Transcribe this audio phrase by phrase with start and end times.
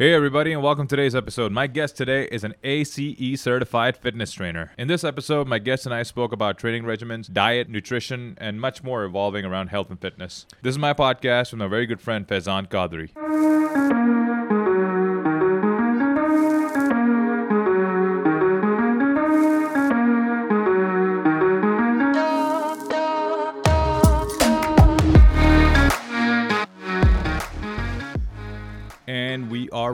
[0.00, 1.50] Hey, everybody, and welcome to today's episode.
[1.50, 4.70] My guest today is an ACE certified fitness trainer.
[4.78, 8.84] In this episode, my guest and I spoke about training regimens, diet, nutrition, and much
[8.84, 10.46] more evolving around health and fitness.
[10.62, 14.27] This is my podcast with my very good friend Faizan Quadri.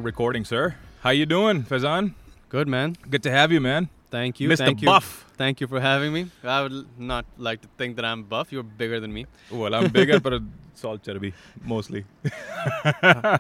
[0.05, 0.77] Recording, sir.
[1.03, 2.15] How you doing, Faizan?
[2.49, 2.97] Good man.
[3.11, 3.89] Good to have you, man.
[4.11, 4.49] Thank you.
[4.49, 4.59] Mr.
[4.59, 4.87] Thank you.
[4.87, 5.25] Buff.
[5.37, 6.31] Thank you for having me.
[6.45, 8.53] I would not like to think that I'm buff.
[8.53, 9.27] You're bigger than me.
[9.51, 10.35] Well, I'm bigger, but
[10.73, 12.05] it's all chubby, mostly.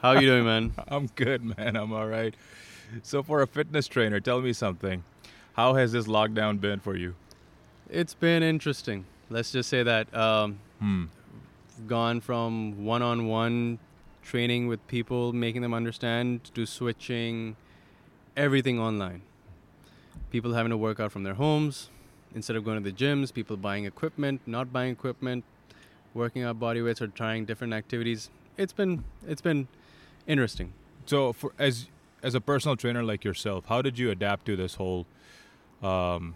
[0.02, 0.72] How you doing, man?
[0.88, 1.76] I'm good, man.
[1.76, 2.34] I'm all right.
[3.02, 5.04] So, for a fitness trainer, tell me something.
[5.54, 7.14] How has this lockdown been for you?
[7.88, 9.04] It's been interesting.
[9.30, 11.04] Let's just say that um, Hmm.
[11.86, 13.78] gone from one-on-one
[14.24, 17.56] training with people, making them understand, to switching
[18.36, 19.22] everything online.
[20.30, 21.90] People having to work out from their homes
[22.34, 23.32] instead of going to the gyms.
[23.32, 25.44] People buying equipment, not buying equipment,
[26.14, 28.30] working out body weights or trying different activities.
[28.56, 29.68] It's been it's been
[30.26, 30.72] interesting.
[31.06, 31.86] So, for as
[32.22, 35.06] as a personal trainer like yourself, how did you adapt to this whole
[35.82, 36.34] um,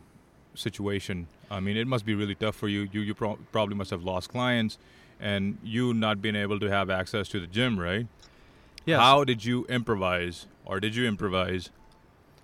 [0.55, 1.27] situation?
[1.51, 2.89] I mean, it must be really tough for you.
[2.93, 4.79] You you pro- probably must have lost clients,
[5.21, 8.07] and you not being able to have access to the gym, right?
[8.85, 9.01] Yes.
[9.01, 11.71] How did you improvise, or did you improvise?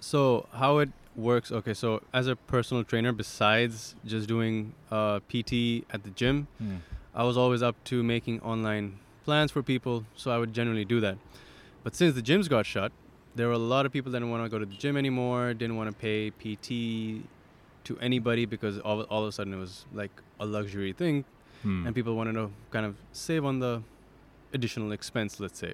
[0.01, 1.51] So how it works?
[1.51, 6.49] Okay, so as a personal trainer, besides just doing uh, PT at the gym,
[7.15, 10.05] I was always up to making online plans for people.
[10.17, 11.17] So I would generally do that.
[11.83, 12.93] But since the gyms got shut,
[13.35, 15.55] there were a lot of people that didn't want to go to the gym anymore.
[15.55, 17.25] Didn't want to pay PT
[17.85, 21.25] to anybody because all, all of a sudden it was like a luxury thing,
[21.65, 21.87] Hmm.
[21.87, 23.83] and people wanted to kind of save on the
[24.53, 25.73] additional expense, let's say.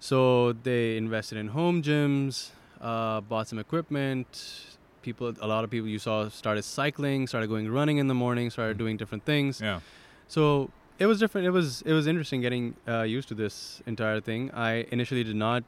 [0.00, 4.28] So they invested in home gyms, uh, bought some equipment.
[5.02, 8.50] People, a lot of people you saw started cycling, started going running in the morning,
[8.50, 9.60] started doing different things.
[9.60, 9.80] yeah.
[10.28, 11.46] So it was different.
[11.46, 14.50] It was it was interesting getting uh, used to this entire thing.
[14.52, 15.64] I initially did not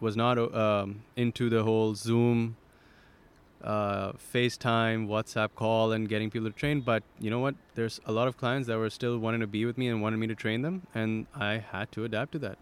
[0.00, 0.48] was not uh,
[0.82, 2.56] um, into the whole Zoom,
[3.62, 6.80] uh, FaceTime, WhatsApp call, and getting people to train.
[6.80, 7.54] But you know what?
[7.74, 10.18] There's a lot of clients that were still wanting to be with me and wanted
[10.18, 12.58] me to train them, and I had to adapt to that.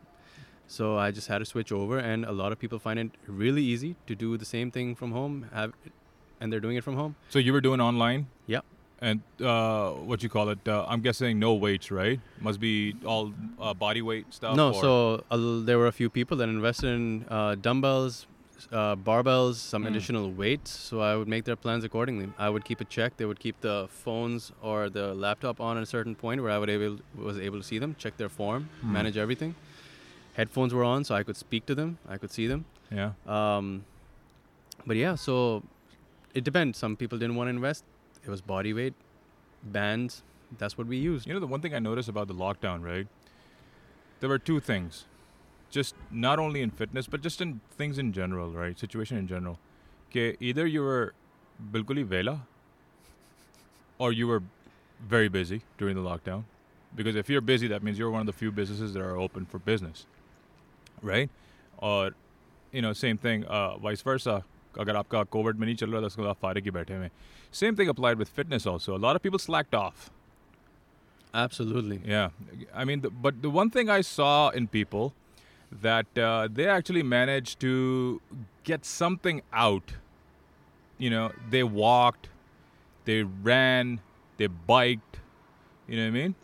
[0.66, 3.62] So I just had to switch over, and a lot of people find it really
[3.62, 5.72] easy to do the same thing from home, have,
[6.40, 7.16] and they're doing it from home.
[7.28, 8.28] So you were doing online.
[8.46, 8.64] Yep.
[9.02, 10.68] And uh, what you call it?
[10.68, 12.20] Uh, I'm guessing no weights, right?
[12.38, 14.54] Must be all uh, body weight stuff.
[14.56, 18.26] No, so l- there were a few people that invested in uh, dumbbells,
[18.72, 19.88] uh, barbells, some Mm.
[19.88, 20.70] additional weights.
[20.70, 22.28] So I would make their plans accordingly.
[22.38, 23.16] I would keep a check.
[23.16, 26.58] They would keep the phones or the laptop on at a certain point where I
[26.58, 28.92] would able was able to see them, check their form, Hmm.
[28.92, 29.54] manage everything.
[30.34, 31.98] Headphones were on, so I could speak to them.
[32.08, 32.64] I could see them.
[32.90, 33.12] yeah.
[33.26, 33.84] Um,
[34.86, 35.62] but yeah, so
[36.34, 36.78] it depends.
[36.78, 37.84] Some people didn't want to invest.
[38.24, 38.94] It was body weight,
[39.62, 40.22] bands.
[40.58, 41.26] That's what we used.
[41.26, 43.06] You know, the one thing I noticed about the lockdown, right?
[44.20, 45.04] There were two things
[45.69, 48.79] Just not only in fitness, but just in things in general, right?
[48.79, 49.59] Situation in general.
[50.09, 51.13] Okay, either you were
[51.71, 52.35] bilkul hi vela
[53.97, 54.41] or you were
[55.15, 56.43] very busy during the lockdown.
[56.95, 59.45] Because if you're busy, that means you're one of the few businesses that are open
[59.45, 60.05] for business,
[61.01, 61.29] right?
[61.77, 62.11] Or,
[62.71, 64.43] you know, same thing, uh, vice versa.
[64.79, 67.09] अगर आपका Covid में नहीं चल रहा था उसके बाद आप फारिग ही बैठे हुए
[67.59, 70.09] same thing applied with fitness also a lot of people slacked off
[71.39, 71.95] Absolutely.
[72.09, 72.29] yeah,
[72.73, 75.13] I mean, the, but the one thing I saw in people
[75.72, 78.20] that uh, they actually managed to
[78.64, 79.92] get something out.
[80.98, 82.28] You know, they walked,
[83.04, 84.00] they ran,
[84.36, 85.18] they biked.
[85.88, 86.34] You know what I mean?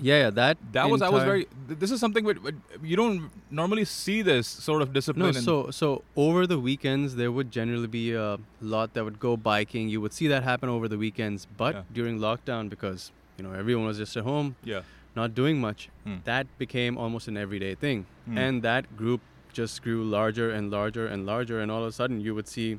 [0.00, 0.30] Yeah, yeah.
[0.30, 1.46] That That was I was very.
[1.68, 2.36] This is something which,
[2.82, 5.34] you don't normally see this sort of discipline.
[5.34, 9.36] No, so so over the weekends there would generally be a lot that would go
[9.38, 9.88] biking.
[9.88, 11.82] You would see that happen over the weekends, but Yeah.
[11.94, 14.82] during lockdown, because you know everyone was just at home, yeah,
[15.16, 16.16] not doing much, Hmm.
[16.24, 18.38] that became almost an everyday thing, Hmm.
[18.38, 19.20] and that group
[19.52, 22.78] just grew larger and larger and larger, and all of a sudden you would see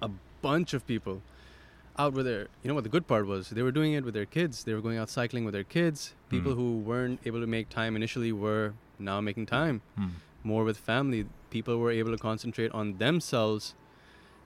[0.00, 0.08] a
[0.42, 1.22] bunch of people
[1.98, 2.42] out with their.
[2.62, 3.50] You know what the good part was?
[3.50, 4.64] They were doing it with their kids.
[4.64, 6.14] They were going out cycling with their kids.
[6.28, 6.58] People Hmm.
[6.58, 10.08] who weren't able to make time initially were now making time Hmm.
[10.44, 11.26] more with family.
[11.50, 13.74] People were able to concentrate on themselves,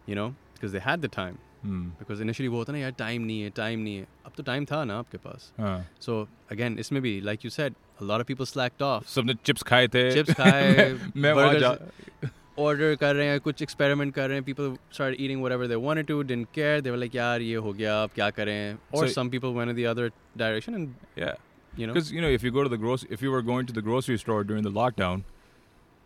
[0.07, 1.39] you know, because they had the time.
[1.66, 1.86] Hmm.
[2.00, 4.66] Because initially वो होता ना यार time नहीं है time नहीं है अब तो time
[4.72, 5.78] था ना आपके पास हाँ.
[6.08, 6.18] so
[6.56, 9.88] again इसमें भी like you said a lot of people slacked off सबने चिप्स खाए
[9.96, 12.30] थे chips खाए मैं- मैं वहाँ burgers जा
[12.66, 16.08] order कर रहे हैं कुछ experiment कर रहे हैं people started eating whatever they wanted
[16.12, 19.12] to didn't care they were like यार ये हो गया अब क्या करें or So-
[19.18, 20.08] some people went in the other
[20.44, 21.34] direction and yeah
[21.82, 23.66] you know Because you know, if you go to the grocery, if you were going
[23.72, 25.24] to the grocery store during the lockdown,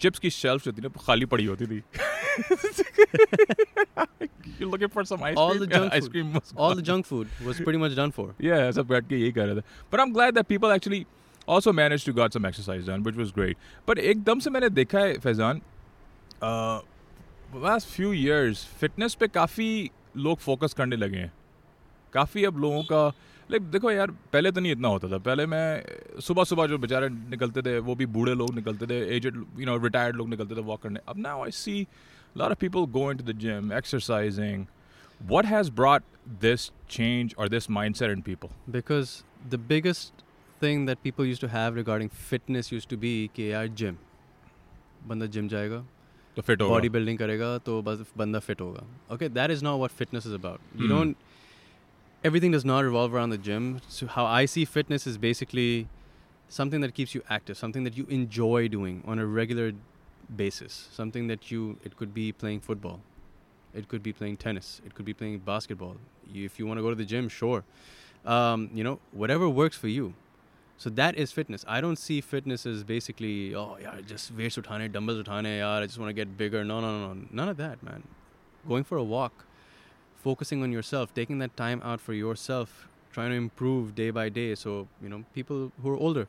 [0.00, 1.82] chips की shelf जो थी ना खाली पड़ी होती थी
[4.58, 5.61] You're looking for some ice All cream?
[5.61, 6.12] the Yeah, junk ice food.
[6.12, 6.76] cream was All gone.
[6.76, 8.26] the junk food was pretty much done for.
[8.46, 9.64] Yeah, सब बैठ के यही कर रहे थे.
[9.93, 11.00] But I'm glad that people actually
[11.56, 13.56] also managed to got some exercise done, which was great.
[13.91, 15.61] But एकदम से मैंने देखा है Faizan,
[16.43, 16.81] uh,
[17.67, 19.69] last few years fitness पे काफ़ी
[20.26, 21.32] लोग फोकस करने लगे हैं.
[22.12, 23.02] काफ़ी अब लोगों का
[23.50, 27.08] लाइक देखो यार पहले तो नहीं इतना होता था पहले मैं सुबह सुबह जो बेचारे
[27.08, 30.61] निकलते थे वो भी बूढ़े लोग निकलते थे एजेड यू नो रिटायर्ड लोग निकलते थे
[30.70, 31.81] वॉक करने अब now I see
[32.37, 34.67] lot of people going to the gym exercising
[35.20, 36.06] what has brought
[36.41, 36.62] this
[36.94, 38.50] change or this mindset in people?
[38.73, 39.12] Because
[39.52, 40.25] the biggest
[40.62, 44.00] thing that people used to have regarding fitness used to be कि यार gym.
[45.08, 45.79] बंदा gym जाएगा
[46.37, 46.70] The fit over.
[46.70, 50.35] Body building करेगा तो बस बंदा fit होगा okay that is not what fitness is
[50.35, 50.88] about you.
[50.88, 51.17] Don't
[52.24, 53.80] everything does not revolve around the gym.
[53.88, 55.88] So how i see fitness is basically
[56.48, 59.72] something that keeps you active something that you enjoy doing on a regular
[60.34, 63.00] basis something that you it could be playing football
[63.74, 65.96] it could be playing tennis it could be playing basketball.
[66.32, 67.64] You, if you want to go to the gym sure.
[68.24, 70.14] Um, you know whatever works for you.
[70.76, 71.64] So that is fitness.
[71.68, 75.86] I don't see fitness as basically oh yeah just weights uthane dumbbells uthane yeah i
[75.86, 76.64] just want to get bigger.
[76.64, 77.26] No no no no.
[77.30, 78.04] None of that man.
[78.66, 79.44] Going for a walk
[80.23, 82.71] focusing on yourself taking that time out for yourself
[83.13, 84.73] trying to improve day by day so
[85.03, 86.25] you know people who are older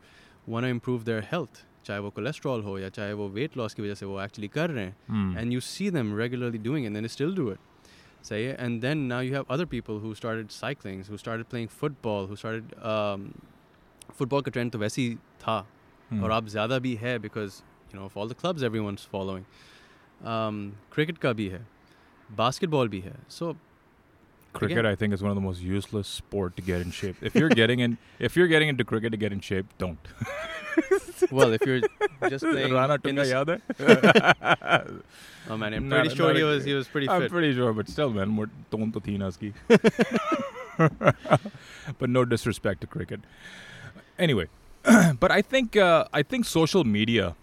[0.47, 3.83] want to improve their health चाहे वो cholesterol हो या चाहे वो weight loss की
[3.83, 5.37] वजह से वो एक्चुअली कर रहे हैं Hmm.
[5.43, 7.61] and you see them regularly doing it and then they still do it
[8.29, 11.71] say it and then now you have other people who started cycling who started playing
[11.83, 13.27] football who started um,
[14.21, 15.59] football का trend तो वैसे ही था
[16.13, 16.23] Hmm.
[16.25, 17.57] और अब ज़्यादा भी है because
[17.91, 19.45] you know of all the clubs everyone's following
[20.35, 20.57] um,
[20.97, 21.67] cricket का भी है
[22.41, 23.55] basketball भी है so
[24.56, 27.16] cricket, again- I think, is one of the most useless sport to get in shape.
[27.22, 30.00] If you're getting in, if you're getting into cricket to get in shape, don't.
[31.32, 31.82] well if you're
[32.30, 33.62] just playing Rana in this- yaad
[35.50, 37.72] oh man I'm Not- pretty sure not he was he was pretty I'm pretty sure,
[37.74, 39.54] but still, man, more tone to thi uski.
[42.00, 43.22] but no disrespect to cricket.
[44.18, 44.48] Anyway,
[45.20, 47.36] but I think uh, I think social media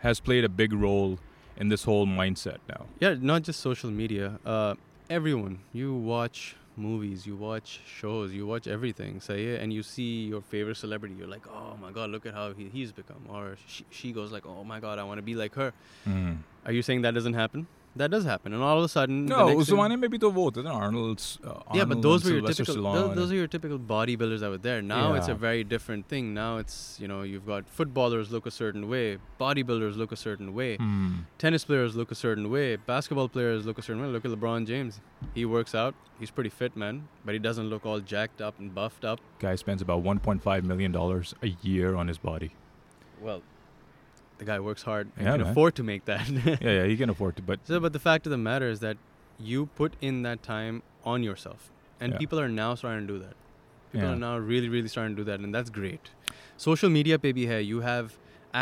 [0.00, 1.18] has played a big role
[1.56, 2.86] in this whole mindset now.
[3.00, 4.38] Yeah, not just social media.
[4.44, 4.74] Uh,
[5.12, 5.58] everyone.
[5.74, 9.20] You watch movies, you watch shows, you watch everything.
[9.20, 11.14] Say and you see your favorite celebrity.
[11.18, 13.22] You're like, oh my god, look at how he, he's become.
[13.28, 15.72] Or she, she goes like, oh my god, I want to be like her.
[16.08, 16.38] Mm.
[16.64, 17.66] Are you saying that doesn't happen?
[17.99, 20.09] That does happen, and all of a sudden, the No, next उस thing- जमाने में
[20.13, 21.39] भी तो वो होते थे ना Arnold's.
[21.43, 21.47] Uh,
[21.77, 22.83] yeah, but Arnold those and were your Sylvester typical.
[22.83, 24.83] Stallone Those, those are your typical bodybuilders that were there.
[24.83, 25.37] Now it's a Yeah.
[25.45, 26.29] very different thing.
[26.35, 26.75] Now it's
[27.05, 31.07] you know you've got footballers look a certain way, bodybuilders look a certain way, Hmm.
[31.45, 34.13] tennis players look a certain way, basketball players look a certain way.
[34.19, 35.01] Look at LeBron James.
[35.41, 35.95] He works out.
[36.19, 39.19] He's pretty fit, man, but he doesn't look all jacked up and buffed up.
[39.47, 42.51] Guy spends about 1.5 million dollars a year on his body.
[43.19, 43.41] Well,
[44.42, 45.50] the guy works hard and Yeah, can man.
[45.50, 46.28] afford to make that.
[46.66, 48.80] Yeah, yeah, he can afford to, but So, but the fact of the matter is
[48.80, 48.96] that
[49.38, 52.18] you put in that time on yourself, and Yeah.
[52.22, 53.36] people are now starting to do that.
[53.92, 54.14] People Yeah.
[54.16, 56.10] are now really, really starting to do that, and that's great.
[56.56, 57.58] Social media baby, hai.
[57.72, 58.06] You have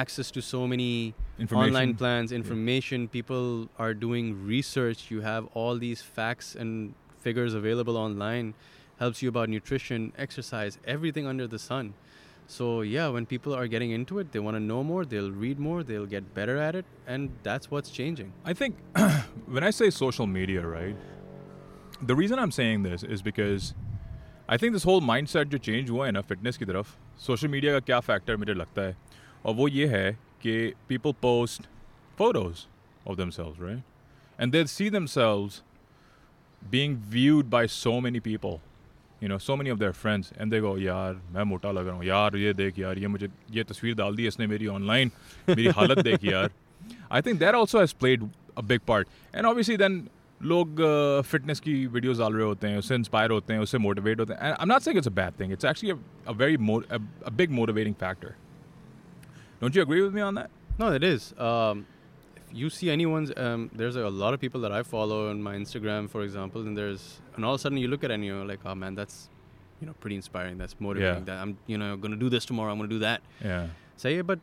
[0.05, 1.15] access to so many
[1.63, 3.09] online plans, information.
[3.19, 5.11] People are doing research.
[5.15, 6.95] You have all these facts and
[7.27, 8.55] figures available online.
[9.05, 11.95] Helps you about nutrition, exercise, everything under the sun.
[12.50, 15.04] So yeah, when people are getting into it, they want to know more.
[15.04, 15.84] They'll read more.
[15.84, 18.34] They'll get better at it, and that's what's changing.
[18.46, 18.76] I think
[19.48, 20.96] when I say social media, right,
[22.02, 23.74] the reason I'm saying this is because
[24.48, 26.96] I think this whole mindset जो change हुआ है ना fitness की तरफ
[27.28, 28.96] social media का क्या factor मुझे लगता है
[29.46, 30.12] और वो ये है
[30.46, 31.68] कि people post
[32.20, 32.68] photos
[33.08, 33.82] of themselves, right?
[34.38, 35.64] And they see themselves
[36.70, 38.60] being viewed by so many people,
[39.22, 41.96] you know, so many of their friends, and they go, यार मैं मोटा लग रहा
[41.96, 45.10] हूँ यार ये देख यार ये मुझे ये तस्वीर डाल दी इसने मेरी online
[45.50, 46.50] मेरी हालत देख यार
[47.10, 49.08] I think that also has played a big part.
[49.34, 50.04] And obviously then
[50.42, 50.82] लोग
[51.26, 54.40] फिटनेस की वीडियोस डाल रहे होते हैं उससे इंस्पायर होते हैं उससे मोटिवेट होते हैं
[54.42, 55.94] आई am not saying it's a bad thing it's actually
[56.28, 56.58] a very
[57.30, 58.36] a big motivating factor.
[59.62, 60.50] Don't you agree with me on that?
[60.78, 61.34] No, it is.
[62.53, 66.09] you see anyone's, um, there's a lot of people that I follow on my Instagram,
[66.09, 68.45] for example, and there's, and all of a sudden you look at it and you're
[68.45, 69.29] like, oh man, that's,
[69.81, 70.59] you know, pretty inspiring.
[70.59, 71.21] That's motivating.
[71.21, 71.25] Yeah.
[71.25, 72.71] That I'm, you know, going to do this tomorrow.
[72.73, 73.23] I'm going to do that.
[73.43, 73.69] Yeah.
[73.97, 74.39] Say, it, but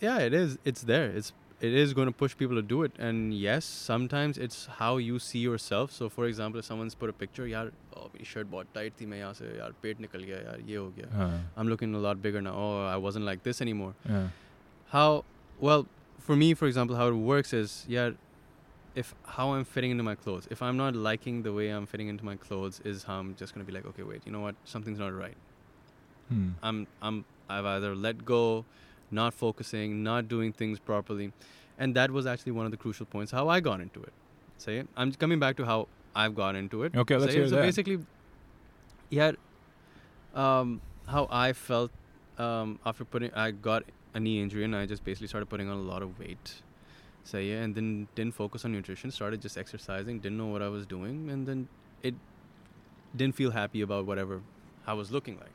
[0.00, 0.58] yeah, it is.
[0.64, 1.06] It's there.
[1.06, 2.92] It's it is going to push people to do it.
[2.98, 5.90] And yes, sometimes it's how you see yourself.
[5.90, 9.06] So for example, if someone's put a picture, yaar, oh, my shirt bought tight thi,
[9.06, 11.06] main se, yaar, pet nikal gaya, yaar, ye ho gaya.
[11.06, 11.38] Uh-huh.
[11.56, 12.54] I'm looking a lot bigger now.
[12.54, 13.94] Oh, I wasn't like this anymore.
[14.08, 14.28] Yeah.
[14.88, 15.24] How
[15.58, 15.86] well
[16.18, 18.10] for me for example how it works is yeah
[18.94, 22.08] if how i'm fitting into my clothes if i'm not liking the way i'm fitting
[22.08, 24.40] into my clothes is how i'm just going to be like okay wait you know
[24.40, 25.36] what something's not right
[26.28, 26.50] Hmm.
[26.62, 28.64] i'm i'm i've either let go
[29.08, 31.32] not focusing, not doing things properly.
[31.78, 34.12] And that was actually one of the crucial points how I got into it.
[34.58, 36.96] Say, I'm coming back to how I've got into it.
[36.96, 37.62] Okay, let's Say, hear so that.
[37.62, 38.00] basically,
[39.10, 39.30] yeah,
[40.34, 41.92] um, how I felt
[42.38, 45.76] um, after putting, I got a knee injury and I just basically started putting on
[45.78, 46.62] a lot of weight.
[47.24, 50.68] So yeah, and then didn't focus on nutrition, started just exercising, didn't know what I
[50.68, 51.68] was doing, and then
[52.02, 52.14] it
[53.16, 54.42] didn't feel happy about whatever
[54.86, 55.50] I was looking like.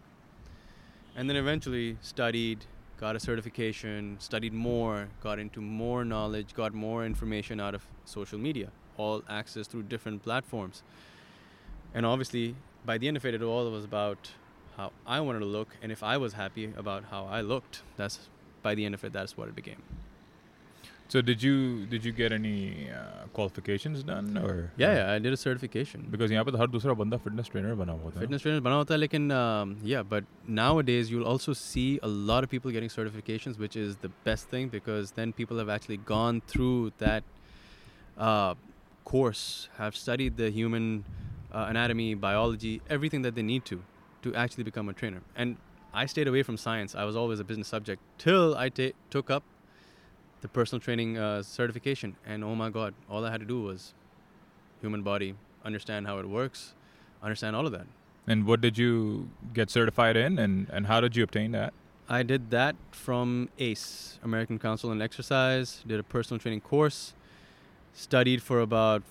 [1.16, 2.66] And then eventually studied,
[3.00, 8.38] got a certification, studied more, got into more knowledge, got more information out of social
[8.38, 10.84] media, all access through different platforms.
[11.94, 12.56] And obviously,
[12.86, 14.32] by the end of it, it all was about
[14.76, 18.30] how I wanted to look, and if I was happy about how I looked, that's
[18.63, 19.83] by the end of it, that's what it became.
[21.09, 25.33] So did you did you get any uh, qualifications done or Yeah, yeah, I did
[25.33, 26.07] a certification.
[26.11, 28.63] Because यहाँ पे तो हर दूसरा बंदा fitness trainer बना हुआ होता है Fitness trainer
[28.63, 32.73] बना होता है लेकिन um, yeah, but nowadays you'll also see a lot of people
[32.73, 37.23] getting certifications, which is the best thing because then people have actually gone through that
[38.19, 38.55] uh,
[39.05, 41.05] course, have studied the human
[41.53, 43.83] uh, anatomy, biology, everything that they need to
[44.23, 45.23] to actually become a trainer.
[45.94, 46.96] I stayed away from science.
[46.96, 49.44] I was always a business subject till I took up
[50.42, 52.16] the personal training uh, certification.
[52.26, 53.94] And oh my God, all I had to do was
[54.82, 56.74] human body, understand how it works,
[57.22, 57.88] understand all of that.
[58.28, 61.74] And what did you get certified in and, and how did you obtain that?
[62.08, 67.14] I did that from ACE, American Council on Exercise, did a personal training course,
[67.94, 69.04] studied for about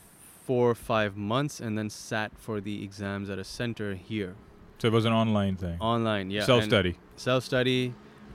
[0.44, 4.34] four or five months, and then sat for the exams at a center here.
[4.80, 5.76] So it was an online thing.
[5.80, 6.44] Online, yeah.
[6.44, 6.96] Self study.
[7.16, 7.92] Self study.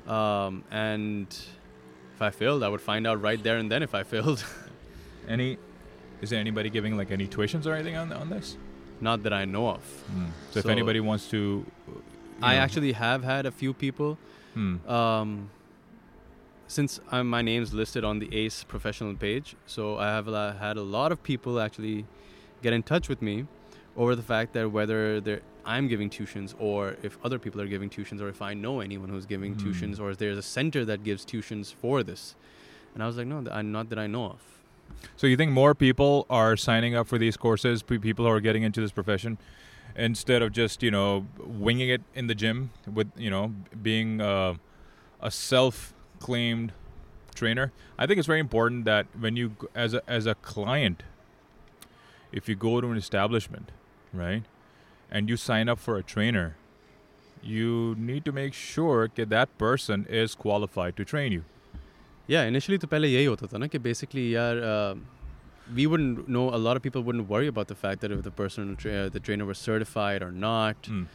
[0.07, 1.27] Um, and
[2.15, 4.45] if I failed, I would find out right there and then if I failed.
[5.27, 5.57] Any
[6.21, 8.57] is there anybody giving like any tuitions or anything on on this?
[9.01, 9.83] Not that I know of.
[10.11, 10.25] Hmm.
[10.51, 14.17] So, if anybody wants to uh, I know- actually have had a few people
[14.53, 14.87] Hmm.
[14.87, 15.49] um,
[16.67, 20.77] since I'm, my name's listed on the ACE professional page, so I have la- had
[20.77, 22.05] a lot of people actually
[22.63, 23.45] get in touch with me
[23.97, 27.89] over the fact that whether they're, I'm giving tuitions or if other people are giving
[27.89, 29.67] tuitions or if I know anyone who's giving Hmm.
[29.69, 32.35] tuitions or if there's a center that gives tuitions for this.
[32.93, 34.41] And I was like, no, not that I know of.
[35.17, 37.81] So you think more people are signing up for these courses?
[37.83, 39.37] pe- People who are getting into this profession,
[39.95, 44.53] instead of just you know winging it in the gym with you know being uh,
[45.21, 46.71] a self-claimed
[47.33, 47.71] trainer.
[47.97, 51.03] I think it's very important that when you as a as a client,
[52.31, 53.71] if you go to an establishment,
[54.13, 54.43] right,
[55.10, 56.56] and you sign up for a trainer,
[57.42, 61.44] you need to make sure that that person is qualified to train you.
[62.26, 64.94] Yeah, initially तो पहले यही होता था ना कि basically यार uh,
[65.74, 68.30] we wouldn't know a lot of people wouldn't worry about the fact that if the
[68.30, 70.82] person tra- the trainer was certified or not.
[70.82, 71.06] Mm.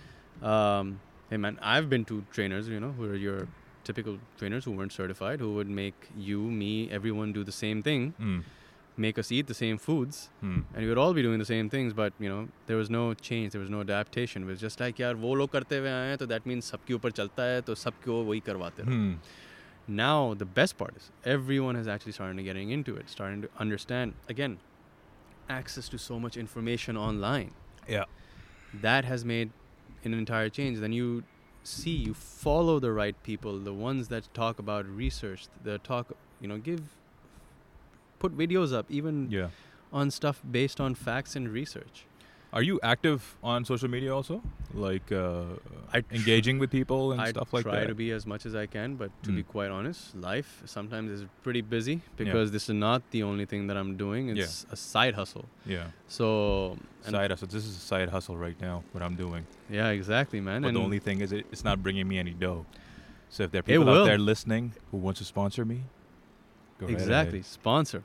[0.43, 3.47] Um, hey man, I've been to trainers, you know, who are your
[3.83, 8.13] typical trainers who weren't certified, who would make you, me, everyone do the same thing,
[8.19, 8.43] Mm.
[8.96, 10.60] make us eat the same foods hmm.
[10.74, 13.14] and we would all be doing the same things but you know there was no
[13.14, 14.42] change there was no adaptation.
[14.42, 17.12] It was just like yaar wo log karte hue aaye to that means sabke upar
[17.20, 19.12] chalta hai to sabko wahi karwate hmm.
[20.02, 24.34] now the best part is everyone has actually started getting into it starting to understand
[24.34, 24.58] again
[25.50, 27.50] access to so much information online.
[27.88, 28.04] Yeah.
[28.72, 29.50] That has made
[30.04, 30.78] an entire change.
[30.78, 31.24] Then you
[31.62, 36.48] see you follow the right people the ones that talk about research that talk you
[36.48, 36.80] know give
[38.20, 39.48] put videos up, even Yeah.
[39.92, 42.04] on stuff based on facts and research.
[42.52, 44.42] Are you active on social media also?
[44.74, 45.42] Like uh,
[45.96, 47.74] I tr- engaging with people and I stuff like that?
[47.74, 49.52] I try to be as much as I can, but to be Mm.
[49.52, 53.76] quite honest, life sometimes is pretty busy because this is not the only thing that
[53.82, 54.22] I'm doing.
[54.34, 54.42] Yeah.
[54.44, 55.44] It's a side hustle.
[55.76, 55.86] yeah.
[56.08, 56.26] So,
[57.06, 57.46] and Side hustle.
[57.56, 59.46] This is a side hustle right now, what I'm doing.
[59.78, 60.62] yeah, exactly, man.
[60.62, 62.66] But and the only thing is, it, it's not bringing me any dough.
[63.28, 65.78] So if there are people out there listening who want to sponsor me,
[66.80, 67.46] go right exactly ahead.
[67.60, 68.02] sponsor.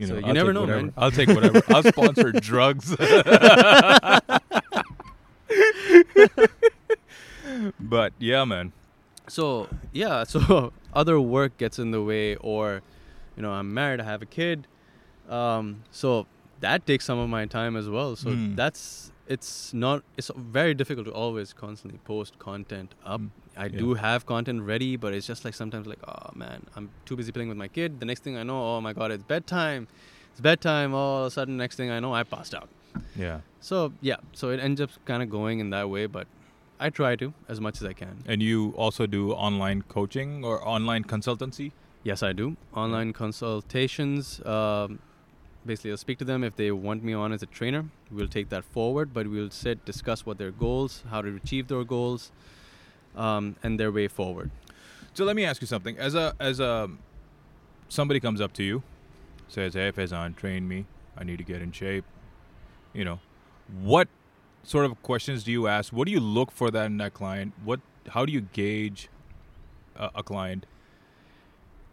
[0.00, 0.82] You know, So you I'll never know, whatever.
[0.82, 0.92] man.
[0.96, 1.62] I'll take whatever.
[1.68, 2.94] I'll sponsor drugs.
[7.80, 8.72] but yeah, man.
[9.28, 12.82] So yeah, so other work gets in the way, or
[13.36, 14.66] you know, I'm married, I have a kid,
[15.28, 16.26] um, so
[16.60, 18.16] that takes some of my time as well.
[18.16, 18.56] So Mm.
[18.56, 23.20] that's it's not it's very difficult to always constantly post content up.
[23.20, 23.78] Mm, I yeah.
[23.78, 27.30] do have content ready, but it's just like sometimes like oh man, I'm too busy
[27.30, 28.00] playing with my kid.
[28.00, 29.86] The next thing I know, oh my god, it's bedtime.
[30.32, 30.94] It's bedtime.
[30.94, 32.68] All of a sudden, next thing I know, I passed out.
[33.14, 33.40] Yeah.
[33.60, 36.26] So yeah, so it ends up kind of going in that way, but
[36.80, 38.24] I try to as much as I can.
[38.26, 41.70] And you also do online coaching or online consultancy?
[42.02, 42.56] Yes, I do.
[42.74, 44.44] Online consultations.
[44.44, 44.98] Um,
[45.64, 47.86] basically, I'll speak to them if they want me on as a trainer.
[48.10, 51.84] We'll take that forward, but we'll sit, discuss what their goals, how to achieve their
[51.84, 52.32] goals,
[53.16, 54.50] um, and their way forward.
[55.14, 55.98] So let me ask you something.
[55.98, 56.88] As a as a
[57.88, 58.82] somebody comes up to you,
[59.48, 60.86] says, "Hey, Faizan, train me.
[61.16, 62.04] I need to get in shape."
[62.92, 63.20] You know,
[63.82, 64.08] what
[64.62, 65.92] sort of questions do you ask?
[65.92, 67.52] What do you look for that in that client?
[67.64, 69.08] What how do you gauge
[69.96, 70.66] a, a client?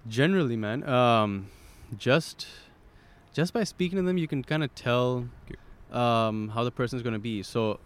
[0.08, 1.50] Generally, man, um,
[1.98, 2.48] just
[3.38, 5.30] just by speaking to them, you can kind of tell
[5.92, 7.44] um, how the person is going to be.
[7.44, 7.80] So,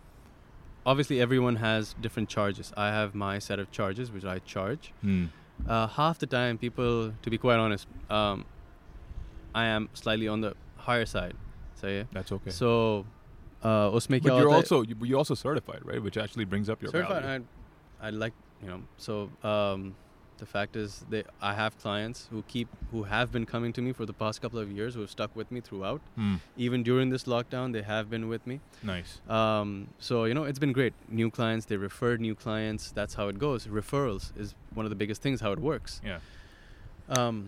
[0.85, 2.71] obviously, everyone has different charges.
[2.77, 4.93] I have my set of charges, which I charge.
[5.03, 5.27] Mm.
[5.67, 8.45] Uh, half the time, people, to be quite honest, um,
[9.53, 11.35] I am slightly on the higher side.
[11.75, 12.03] So, yeah.
[12.13, 12.51] That's okay.
[12.51, 13.05] So,
[13.61, 16.01] uh, but you're also you're also certified, right?
[16.01, 17.23] Which actually brings up your certified.
[17.23, 17.45] Value.
[18.01, 19.95] I'd, I'd like you know so um,
[20.41, 23.93] the fact is, they I have clients who keep who have been coming to me
[23.93, 26.01] for the past couple of years who have stuck with me throughout.
[26.15, 26.37] Hmm.
[26.57, 28.59] Even during this lockdown, they have been with me.
[28.81, 29.21] Nice.
[29.29, 30.93] Um, so you know, it's been great.
[31.07, 32.91] New clients, they referred new clients.
[32.91, 33.67] That's how it goes.
[33.67, 35.41] Referrals is one of the biggest things.
[35.41, 36.01] How it works.
[36.03, 36.19] Yeah.
[37.07, 37.45] Um,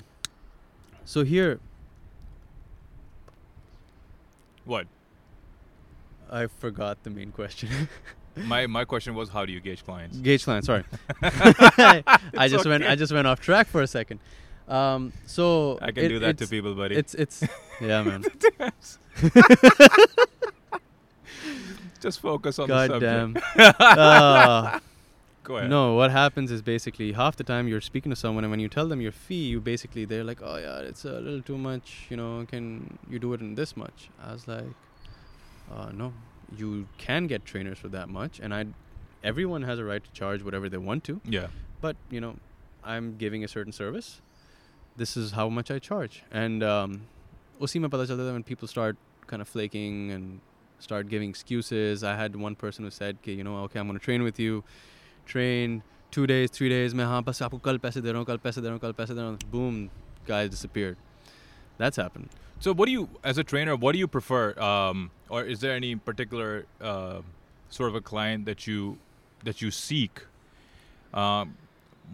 [1.04, 1.60] so here,
[4.66, 4.88] What?
[6.32, 7.70] I forgot the main question.
[8.36, 10.18] My my question was, how do you gauge clients?
[10.18, 10.68] Gauge clients.
[10.68, 10.84] sorry.
[11.22, 12.84] I just went.
[12.84, 14.20] I just went off track for a second.
[14.68, 16.96] Um, so I can it- do that to people, buddy.
[16.96, 17.44] It's it's
[17.82, 18.24] yeah, man.
[22.02, 23.46] Just focus on God the subject.
[23.56, 23.74] damn.
[23.80, 24.80] Uh,
[25.44, 25.70] Go ahead.
[25.70, 28.68] no, what happens is basically half the time you're speaking to someone, and when you
[28.70, 32.08] tell them your fee, you basically they're like, "Oh yeah, it's a little too much.
[32.10, 34.66] You know, can you do it in this much?" I was like,
[35.74, 36.14] uh, "No,
[36.57, 38.67] you can get trainers for that much, and I,
[39.23, 41.49] everyone has a right to charge whatever they want to." Yeah.
[41.81, 42.31] but you know
[42.93, 44.07] i'm giving a certain service
[45.03, 46.95] this is how much i charge and um
[47.67, 48.97] usi mein pata chalta tha when people start
[49.33, 50.41] kind of flaking and
[50.87, 54.01] start giving excuses i had one person who said okay you know okay i'm going
[54.01, 54.59] to train with you
[55.35, 55.79] train
[56.17, 58.61] two days three days मैं हाँ बस आपको कल पैसे दे रहा हूँ कल पैसे
[58.61, 59.79] दे रहा हूँ कल पैसे दे रहा हूँ boom
[60.33, 60.97] guys disappeared
[61.79, 62.29] that's happened
[62.61, 64.39] So, what do you, as a trainer, what do you prefer?
[64.69, 65.03] Um,
[65.35, 67.21] or is there any particular uh,
[67.77, 68.81] sort of a client that you
[69.49, 70.23] that you seek?
[71.15, 71.53] Um,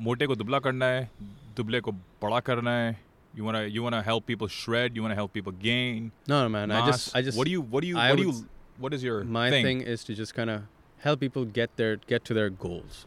[0.08, 1.08] मोटे को दुबला करना है,
[1.56, 1.92] दुबले को
[2.22, 2.96] बड़ा करना है.
[3.38, 4.94] You wanna you wanna help people shred.
[5.00, 6.10] You wanna help people gain.
[6.32, 6.90] no no man i mass.
[6.92, 8.78] just i just What do you what do you I what do would you s-
[8.84, 9.64] what is your my thing?
[9.70, 10.62] thing is to just kind of
[11.06, 13.00] help people get their get to their goals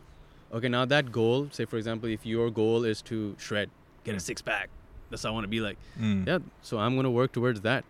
[0.59, 3.69] okay now that goal say for example if your goal is to shred
[4.09, 4.25] get a Mm.
[4.27, 4.69] six pack
[5.12, 5.76] that's what I want to be like.
[6.00, 6.26] Mm.
[6.26, 6.38] Yeah.
[6.62, 7.84] So I'm going to work towards that.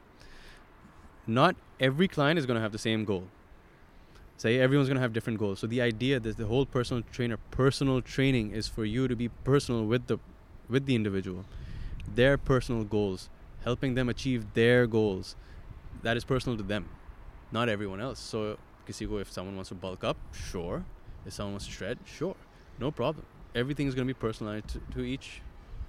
[1.24, 3.28] Not every client is going to have the same goal.
[4.38, 5.60] Say everyone's going to have different goals.
[5.60, 9.28] So the idea that the whole personal trainer, personal training is for you to be
[9.28, 10.18] personal with the,
[10.68, 11.44] with the individual,
[12.12, 13.30] their personal goals,
[13.62, 15.36] helping them achieve their goals.
[16.02, 16.88] That is personal to them,
[17.52, 18.18] not everyone else.
[18.18, 18.58] So
[18.88, 20.84] Kisigo, if someone wants to bulk up, sure.
[21.24, 22.34] If someone wants to shred, sure.
[22.80, 23.24] No problem.
[23.54, 25.40] Everything is going to be personalized to, to each,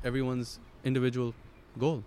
[0.04, 1.34] everyone's individual
[1.80, 2.04] goal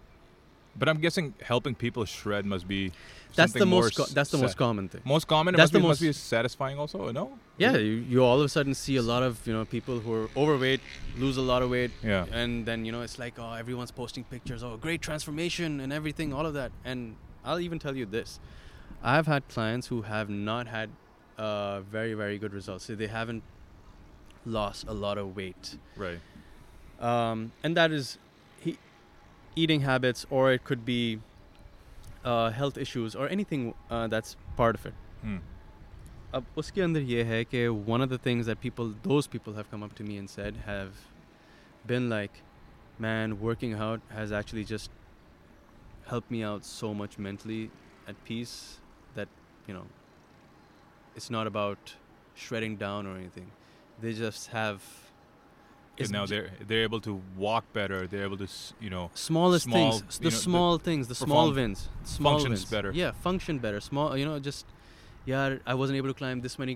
[0.78, 2.92] But I'm guessing helping people shred must be
[3.34, 5.54] that's the most co- that's the most common thing most common.
[5.54, 6.98] That's must, be, the must be most- satisfying also.
[7.20, 7.24] No.
[7.64, 10.12] yeah you, you all of a sudden see a lot of you know people who
[10.18, 10.80] are overweight
[11.24, 12.40] lose a lot of weight Yeah.
[12.40, 16.28] and then you know it's like oh everyone's posting pictures oh great transformation and everything
[16.36, 18.30] all of that and i'll even tell you this
[19.14, 20.88] i've had clients who have not had
[21.46, 23.42] uh, very very good results so they haven't
[24.58, 25.64] lost a lot of weight
[25.96, 26.20] Right.
[27.00, 28.18] um, and that is
[29.56, 31.19] eating habits or it could be
[32.23, 35.38] uh, health issues or anything uh, that's part of it Hmm.
[36.34, 39.69] अब उसके अंदर ये है कि one of the things that people those people have
[39.71, 41.01] come up to me and said have
[41.91, 42.39] been like
[43.06, 44.89] man working out has actually just
[46.12, 47.60] helped me out so much mentally
[48.08, 48.56] at peace
[49.19, 49.27] that
[49.67, 49.86] you know
[51.15, 51.93] it's not about
[52.45, 53.51] shredding down or anything
[54.01, 54.82] they just have
[55.95, 57.13] Because now j- they're they're able to
[57.45, 57.97] walk better.
[58.08, 60.77] They're able to s- you know smallest small, things s- you the know, the small
[60.88, 62.71] things the small perform- wins small functions wins.
[62.75, 62.91] better.
[63.01, 64.65] yeah function better small you know just
[65.25, 66.75] yeah i wasn't able to climb this many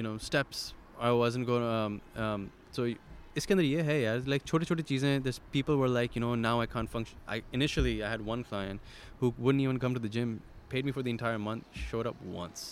[0.00, 0.62] you know steps
[1.08, 2.46] i wasn't going to um, um
[2.78, 2.96] so y-
[3.36, 6.30] इसके अंदर ये है यार like छोटी छोटी चीज़ें this people were like you know
[6.44, 8.80] now I can't function I initially I had one client
[9.20, 10.32] who wouldn't even come to the gym
[10.72, 12.64] paid me for the entire month showed up once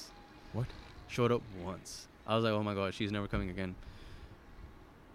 [0.60, 0.72] What?
[1.18, 1.92] showed up once
[2.26, 3.76] I was like oh my god she's never coming again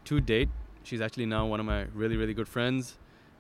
[0.07, 0.49] to date
[0.83, 2.97] she's actually now one of my really really good friends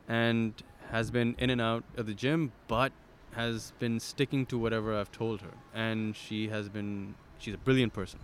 [0.08, 2.92] and has been in and out of the gym but
[3.34, 5.52] has been sticking to whatever I've told her.
[5.74, 8.20] And she has been she's a brilliant person.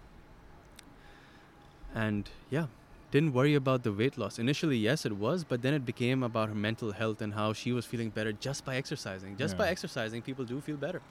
[1.95, 2.67] And yeah
[3.11, 4.39] didn't worry about the weight loss.
[4.39, 7.73] Initially yes it was but then it became about her mental health and how she
[7.73, 9.37] was feeling better just by exercising.
[9.37, 11.03] Just by exercising people do feel better.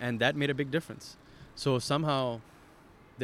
[0.00, 1.16] And that made a big difference.
[1.54, 2.40] So somehow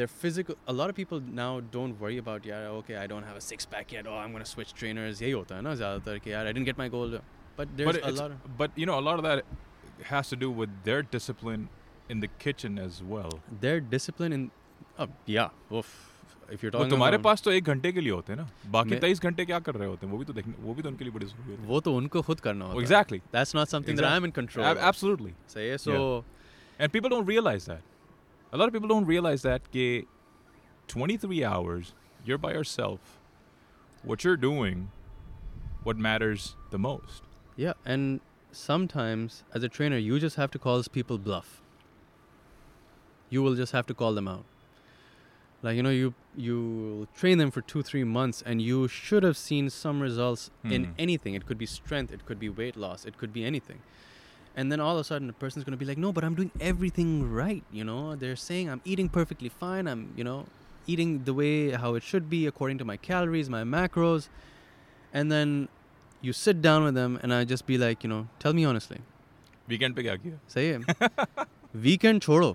[0.00, 3.38] their physical a lot of people now don't worry about yeah okay I don't have
[3.40, 6.32] a six pack yet oh I'm gonna switch trainers यही होता है ना ज़्यादातर कि
[6.32, 7.18] यार I didn't get my goal
[7.58, 9.44] but there's but a it's- lot of but you know a lot of that
[10.12, 11.68] has to do with their discipline
[12.14, 13.36] in the kitchen as well.
[13.66, 14.46] their discipline in
[14.98, 15.92] uh, yeah oof
[16.54, 18.48] if you're वो talking तुम्हारे about, पास तो एक घंटे के लिए होते हैं ना
[18.78, 20.82] बाकी मैं- तेईस घंटे क्या कर रहे होते हैं वो भी तो देखने वो भी
[20.82, 23.20] तो उनके लिए बड़ी जरूरी होती वो तो उनको खुद करना है होता है exactly
[23.36, 24.84] that's not something that Exact- I'm in control Ab- of.
[24.90, 25.96] absolutely सही है so
[26.80, 27.88] and people don't realize that
[28.51, 30.05] a lot of people don't realize that कि
[30.87, 31.93] 23 hours
[32.25, 33.19] you're by yourself
[34.03, 34.89] what you're doing
[35.83, 37.23] what matters the most
[37.57, 41.61] Yeah, and sometimes as a trainer, you just have to call these people bluff.
[43.29, 44.45] You will just have to call them out.
[45.63, 49.35] Like you know, you you train them for two three months, and you should have
[49.37, 50.93] seen some results in Mhm.
[51.07, 51.33] anything.
[51.39, 53.81] It could be strength, it could be weight loss, it could be anything
[54.56, 56.50] And then all of a sudden, the person's gonna be like, "No, but I'm doing
[56.70, 59.86] everything right." You know, they're saying I'm eating perfectly fine.
[59.92, 60.34] I'm you know
[60.94, 61.52] eating the way
[61.84, 64.28] how it should be according to my calories, my macros,
[65.20, 65.54] and then
[66.22, 69.00] you sit down with them and I just be like, you know, tell me honestly.
[69.70, 71.46] weekend पे क्या किया सही है
[71.82, 72.48] weekend छोड़ो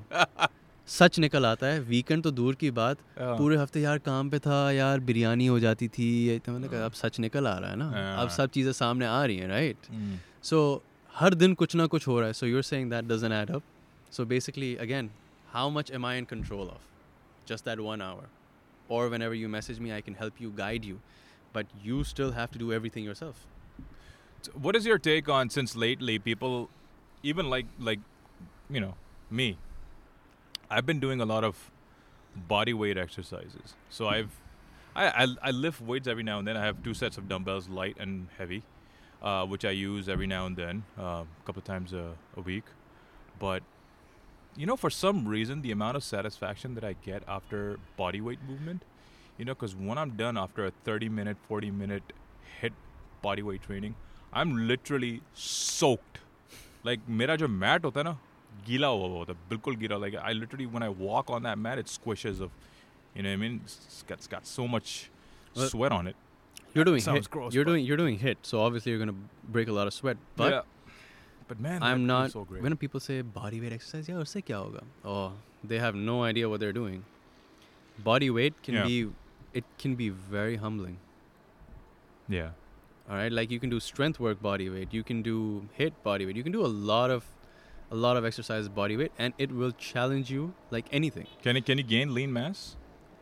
[0.88, 4.40] सच निकल आता है वीकेंड तो दूर की बात हाँ। पूरे हफ्ते यार काम पे
[4.40, 7.70] था यार बिरयानी हो जाती थी ये तो मैंने कहा अब सच निकल आ रहा
[7.70, 10.16] है ना अब हाँ। सब चीज़ें सामने आ रही हैं राइट Mm.
[10.50, 10.60] सो
[11.20, 13.64] हर दिन कुछ ना कुछ हो रहा है so you're saying that doesn't add up
[14.18, 15.10] so basically again
[15.54, 16.82] how much am I in control of
[17.50, 18.24] just that one hour
[18.96, 20.98] or whenever you message me i can help you guide you
[21.58, 23.46] but you still have to do everything yourself
[24.48, 26.58] So what is your take on since lately people
[27.32, 28.04] even like like
[28.78, 28.92] you know
[29.40, 29.48] me
[30.78, 31.64] i've been doing a lot of
[32.52, 34.36] body weight exercises so i've
[34.96, 37.70] I, I i lift weights every now and then i have two sets of dumbbells
[37.80, 38.62] light and heavy
[39.23, 42.65] uh, which I use every now and then, uh, a couple times a, a week.
[43.39, 43.63] But
[44.57, 48.41] you know, for some reason, the amount of satisfaction that I get after body weight
[48.47, 48.83] movement,
[49.39, 52.13] you know, because when I'm done after a 30 minute, 40 minute
[52.61, 52.73] HIIT
[53.23, 53.95] body weight training,
[54.33, 56.19] I'm literally soaked.
[56.85, 58.17] Like मेरा जो mat hota na,
[58.67, 61.87] gila गीला हुआ bilkul होता like I literally when I walk on that mat it
[61.87, 62.51] squishes of
[63.15, 65.11] you know what I mean it's got, it's got so much
[65.55, 66.17] sweat on it
[66.75, 67.31] you're doing sounds HIIT.
[67.31, 67.55] gross.
[67.55, 70.17] You're doing you're doing HIIT, so obviously you're gonna break a lot of sweat.
[70.37, 70.61] But yeah.
[71.49, 72.33] but man, I'm not.
[72.33, 72.63] So great.
[72.63, 74.85] When people say body weight exercise, yeah, usse kya hoga?
[75.05, 75.33] Oh,
[75.63, 77.05] they have no idea what they're doing.
[77.99, 78.85] Body weight can yeah.
[78.85, 79.11] be
[79.53, 80.99] it can be very humbling.
[82.29, 82.51] Yeah.
[83.11, 86.25] All right, like you can do strength work body weight, you can do HIIT body
[86.25, 87.25] weight, you can do a lot of
[87.91, 91.27] a lot of exercise body weight, and it will challenge you like anything.
[91.43, 92.77] Can it can you gain lean mass?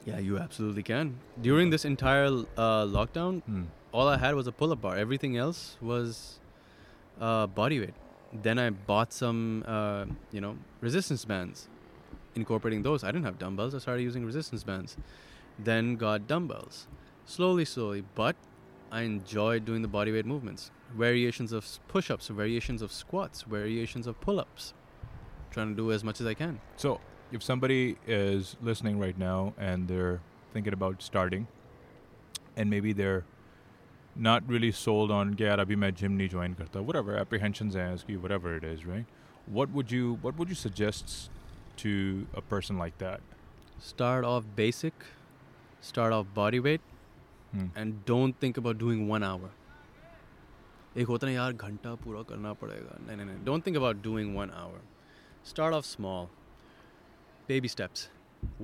[0.04, 1.18] Yeah, you absolutely can.
[1.40, 3.64] During this entire uh, lockdown, Hmm.
[3.92, 4.96] all I had was a pull-up bar.
[4.96, 6.40] Everything else was
[7.20, 7.94] uh, body weight.
[8.32, 11.68] Then I bought some, uh, you know, resistance bands,
[12.34, 13.04] incorporating those.
[13.04, 13.74] I didn't have dumbbells.
[13.74, 14.96] I started using resistance bands.
[15.58, 16.86] Then got dumbbells,
[17.26, 18.04] slowly, slowly.
[18.14, 18.36] But
[18.90, 24.18] I enjoyed doing the body weight movements, variations of push-ups, variations of squats, variations of
[24.20, 24.72] pull-ups.
[25.50, 26.60] Trying to do as much as I can.
[26.76, 27.00] So,
[27.31, 30.19] if somebody is listening right now and they're
[30.53, 31.47] thinking about starting,
[32.55, 33.23] and maybe they're
[34.15, 37.93] not really sold on कि यार अभी मैं gym नहीं join करता whatever apprehensions हैं
[37.95, 39.05] इसकी whatever it is right
[39.59, 41.15] what would you what would you suggest
[41.77, 43.19] to a person like that
[43.85, 44.93] Start off basic.
[45.81, 46.81] Start off body weight.
[47.55, 47.67] Hmm.
[47.75, 49.49] and don't think about doing one hour
[50.97, 54.01] एक होता है ना यार घंटा पूरा करना पड़ेगा नहीं नहीं नहीं don't think about
[54.07, 54.81] doing one hour
[55.51, 56.27] start off small
[57.49, 58.07] baby steps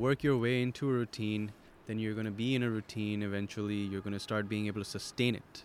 [0.05, 1.49] work your way into a routine
[1.87, 4.83] then you're going to be in a routine eventually you're going to start being able
[4.85, 5.63] to sustain it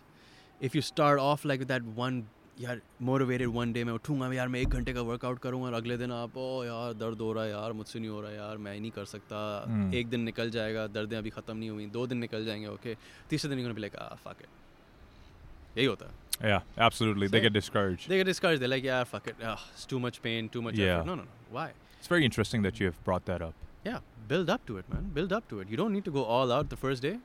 [0.61, 2.25] if you start off like that one
[2.61, 5.97] यार motivated one day मैं उठूंगा यार मैं एक घंटे का workout करूंगा और अगले
[5.97, 8.57] दिन आप ओ यार दर्द हो रहा है यार मुझसे नहीं हो रहा है यार
[8.67, 9.93] मैं नहीं कर सकता Hmm.
[9.99, 12.95] एक दिन निकल जाएगा दर्दें अभी ख़त्म नहीं हुई दो दिन निकल जाएंगे ओके
[13.29, 17.41] तीसरे दिन you're gonna be like ah fuck it यही होता है yeah absolutely they
[17.41, 17.47] Same.
[17.47, 20.49] get discouraged they get discouraged they're like yeah fuck it ah, it's too much pain
[20.57, 20.95] too much Yeah.
[20.95, 21.67] effort no no no why
[22.02, 25.10] It's very interesting that you have brought that up yeah build up to it man
[25.14, 27.18] build up to it you don't need to go all out the first day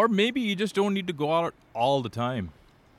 [0.00, 2.50] or maybe you just don't need to go out all the time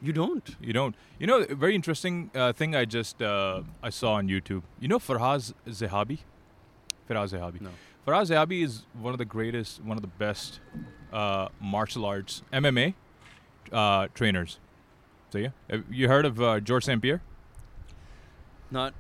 [0.02, 0.96] you don't You don't.
[1.20, 4.64] You know, very interesting uh, thing I just uh, I saw on YouTube.
[4.80, 6.20] You know Faraz Zahabi?
[7.10, 7.62] Faraz Zahabi.
[7.62, 7.72] no
[8.06, 10.60] Faraz Zahabi is one of the greatest, one of the best
[11.14, 12.94] uh, martial arts MMA
[13.72, 14.60] uh, trainers.
[15.32, 17.02] So yeah, have you heard of uh, George St.
[17.02, 17.22] Pierre?
[18.72, 18.94] not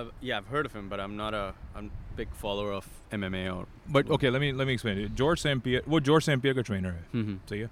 [0.00, 2.86] uh, yeah I've heard of him but I'm not a I'm a big follower of
[3.12, 5.14] MMA or But okay, let me let me explain it.
[5.14, 5.62] George St.
[5.62, 5.82] Pierre.
[5.82, 6.42] वो George St.
[6.42, 7.04] Pierre का trainer है.
[7.24, 7.38] Mhm.
[7.46, 7.66] So yeah,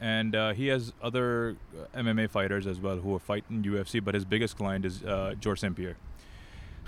[0.00, 4.02] and uh, he has other uh, MMA fighters as well who are fighting UFC.
[4.04, 5.74] But his biggest client is uh, George St.
[5.76, 5.96] Pierre.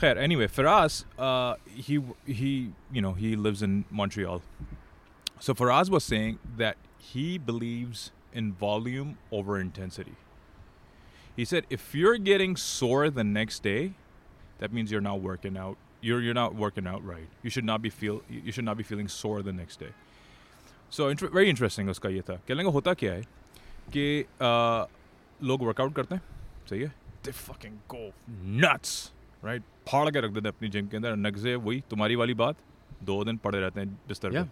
[0.00, 1.54] Khair, anyway, Faraz, uh,
[1.88, 2.50] he he
[2.92, 4.42] you know he lives in Montreal.
[5.40, 10.14] So Faraz was saying that he believes in volume over intensity.
[11.36, 13.94] He said if you're getting sore the next day,
[14.59, 15.77] that means you're not working out.
[16.01, 17.27] You're you're not working out right.
[17.41, 19.93] You should not be feel you should not be feeling sore the next day.
[20.89, 23.23] So very interesting uska ye tha kehne ka hota kya hai
[23.91, 24.25] ki
[25.51, 26.21] log workout karte hain
[26.71, 28.01] sahi hai they fucking go
[28.65, 29.11] nuts
[29.41, 29.63] right?
[29.91, 32.65] phad ke rakh dete apni gym ke andar nagze wahi tumhari wali baat
[33.11, 34.43] do din pade rehte hain bistar pe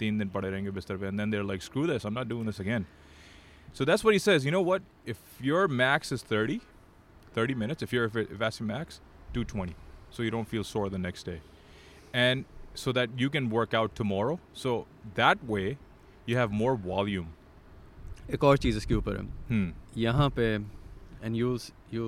[0.00, 2.52] teen din pade rahenge bistar pe and then they're like screw this i'm not doing
[2.52, 2.88] this again.
[3.76, 4.44] So that's what he says.
[4.44, 4.82] You know what?
[5.04, 6.62] If your max is 30,
[7.34, 9.00] 30 minutes, if you're if, it, if that's your max,
[9.36, 9.74] 220
[10.16, 11.38] so you don't feel sore the next day
[12.26, 12.44] and
[12.84, 14.76] so that you can work out tomorrow so
[15.20, 15.66] that way
[16.30, 17.34] you have more volume
[18.34, 21.58] एक और चीज़ इसके ऊपर है यहाँ पे and you
[21.94, 22.06] you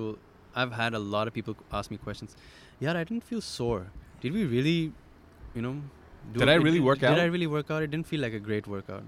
[0.55, 2.35] I have had a lot of people ask me questions
[2.83, 3.79] यार I didn't feel sore
[4.21, 5.73] did we really you know
[6.33, 7.15] Did I really work out?
[7.15, 7.83] Did I really work out?
[7.83, 9.05] It didn't feel like a great workout.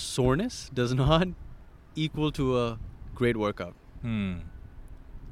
[0.00, 1.28] Soreness does not
[2.04, 2.66] equal to a
[3.20, 3.74] great workout.
[4.02, 4.34] Hmm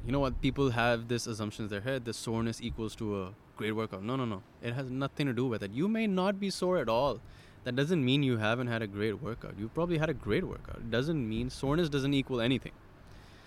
[0.06, 0.40] You know what?
[0.42, 3.24] People have this assumption in their head that soreness equals to a
[3.56, 4.02] great workout.
[4.02, 4.42] No, no, no.
[4.62, 5.72] It has nothing to do with it.
[5.80, 7.20] You may not be sore at all.
[7.64, 9.58] That doesn't mean you haven't had a great workout.
[9.58, 10.78] You probably had a great workout.
[10.84, 12.72] It doesn't mean soreness doesn't equal anything.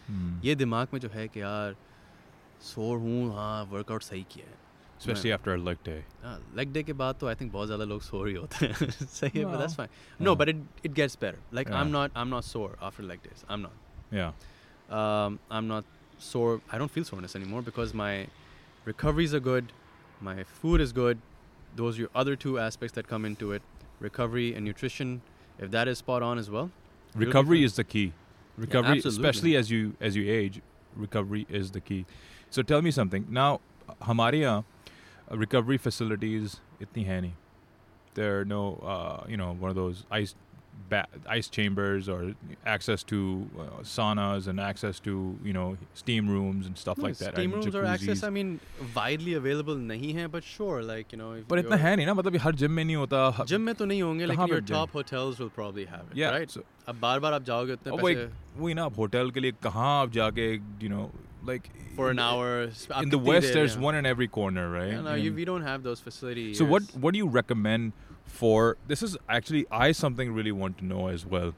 [0.08, 0.32] Hmm.
[0.44, 1.76] ये दिमाग में जो है कि यार
[2.74, 4.62] सोर हूँ हाँ वर्कआउट सही किया है
[5.02, 6.00] especially after a leg day
[6.58, 9.40] leg day के बाद तो आई थिंक बहुत ज़्यादा लोग सोर ही होते हैं सही
[9.40, 9.84] है but that's No.
[9.84, 9.96] fine
[10.28, 10.40] no Yeah.
[10.42, 11.94] but it it gets better like I'm Yeah.
[11.96, 14.32] not I'm not sore after leg days I'm not yeah
[15.00, 15.86] um, I'm not
[16.18, 18.28] sore I don't feel soreness anymore because my
[18.86, 19.72] recoveries are good
[20.22, 21.20] my food is good
[21.76, 23.62] those are your other two aspects that come into it
[24.00, 25.22] recovery and nutrition
[25.60, 26.72] if that is spot on as well
[27.14, 27.66] you'll be recovery fine.
[27.66, 28.14] is the key
[28.58, 29.30] recovery absolutely.
[29.30, 30.62] especially as you as you age
[30.96, 32.06] recovery is the key
[32.50, 33.60] so tell me something now
[34.02, 34.64] हमारे यहाँ
[35.32, 37.34] recovery facilities इतनी है नहीं
[38.16, 40.36] there are no uh, you know one of those ice
[40.90, 42.18] ba- ice chambers or
[42.74, 43.20] access to
[43.64, 45.14] uh, saunas and access to
[45.50, 45.66] you know
[46.02, 48.28] steam rooms and stuff No, like that steam and rooms or access jacuzzis.
[48.28, 48.52] I mean
[48.98, 52.06] widely available नहीं है but sure like you know if पर इतना you're- है नहीं
[52.06, 54.60] ना मतलब हर gym में नहीं होता जिम में तो नहीं होंगे कहाँ लेकिन पे
[54.60, 54.76] your gym?
[54.78, 57.94] top hotels will probably have it yeah right so, अब बार बार आप जाओगे उतने
[57.94, 60.48] अब वो पैसे एक वही ना आप होटल के लिए कहाँ आप जाके
[60.86, 61.10] you know
[61.48, 64.28] like for an hour आप in the कितनी west देर there's में- one in every
[64.40, 67.24] corner right Yeah, no, you, And- we don't have those facilities So what what do
[67.24, 67.94] you recommend
[68.28, 71.54] for this is actually I something really want to know as well.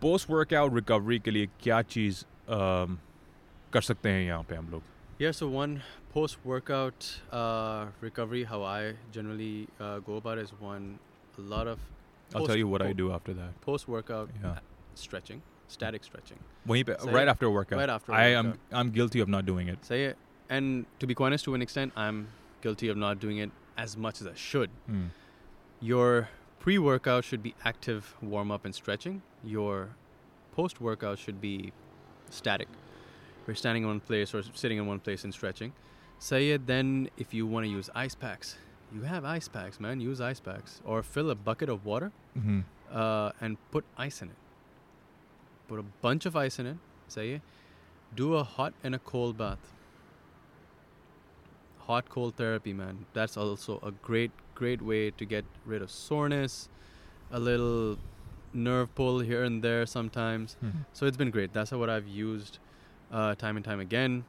[0.00, 2.96] Post workout recovery के लिए क्या चीज um,
[3.72, 4.82] कर सकते हैं यहाँ पे हम लोग?
[5.18, 5.74] Yeah, so one
[6.14, 7.08] post workout
[7.40, 10.98] uh, recovery, how I generally uh, go about it is one,
[11.38, 11.78] a lot of
[12.34, 13.60] I'll Post- tell you what I po- do after that.
[13.60, 14.58] post workout Yeah.
[14.94, 16.38] stretching, static stretching.
[16.66, 17.32] वहीं पे Say right it.
[17.36, 17.78] after workout.
[17.78, 18.78] Right after I am workout.
[18.82, 19.84] I'm guilty of not doing it.
[19.92, 20.16] Say it.
[20.50, 22.26] And to be quite honest, to an extent, I'm
[22.62, 23.50] guilty of not doing it
[23.86, 24.70] as much as I should.
[24.86, 25.06] Hmm.
[25.81, 29.21] Your pre workout should be active warm up and stretching.
[29.43, 29.89] Your
[30.55, 31.71] post workout should be
[32.29, 32.67] static.
[33.45, 35.73] We're standing in one place or sitting in one place and stretching.
[36.19, 38.57] Say it then if you want to use ice packs.
[38.93, 39.99] You have ice packs, man.
[40.01, 40.81] Use ice packs.
[40.83, 42.63] Or fill a bucket of water Mhm.
[42.91, 44.35] uh, and put ice in it.
[45.67, 46.77] Put a bunch of ice in it.
[47.07, 47.41] Say it.
[48.15, 49.59] Do a hot and a cold bath.
[51.79, 53.05] Hot cold therapy, man.
[53.13, 56.69] That's also a great, great way to get rid of soreness,
[57.31, 57.97] a little
[58.53, 60.55] nerve pull here and there sometimes.
[60.63, 60.85] Mhm.
[60.93, 61.53] So it's been great.
[61.53, 62.59] That's what I've used
[63.11, 64.25] uh, time and time again,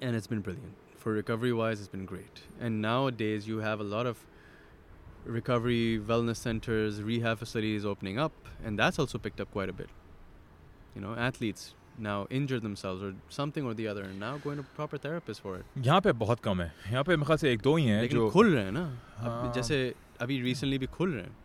[0.00, 0.74] and it's been brilliant.
[1.02, 2.42] For recovery wise, it's been great.
[2.60, 4.16] And nowadays, you have a lot of
[5.24, 8.32] recovery wellness centers, rehab facilities opening up,
[8.64, 9.90] and that's also picked up quite a bit.
[10.94, 14.63] You know, athletes now injure themselves or something or the other, and now going to
[14.75, 15.65] proper therapists for it.
[15.77, 16.71] यहाँ पे बहुत कम है.
[16.91, 18.83] यहाँ पे मेरे ख्याल से एक दो ही हैं लेकिन जो खुल रहे हैं ना
[19.17, 19.77] अब हाँ। जैसे
[20.21, 21.35] अभी रिसेंटली भी खुल रहे हैं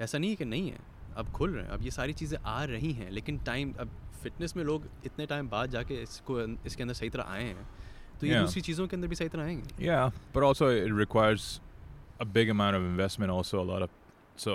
[0.00, 0.78] ऐसा नहीं है कि नहीं है
[1.16, 3.90] अब खुल रहे हैं अब ये सारी चीज़ें आ रही हैं लेकिन टाइम अब
[4.22, 7.66] फिटनेस में लोग इतने टाइम बाद जाके इसको इसके अंदर सही तरह आए हैं
[8.20, 8.42] तो ये Yeah.
[8.42, 11.60] दूसरी चीज़ों के अंदर भी सही तरह आएंगे Yeah, but also it requires
[12.20, 13.30] a big amount of investment.
[13.32, 13.90] Also, a lot of
[14.36, 14.54] so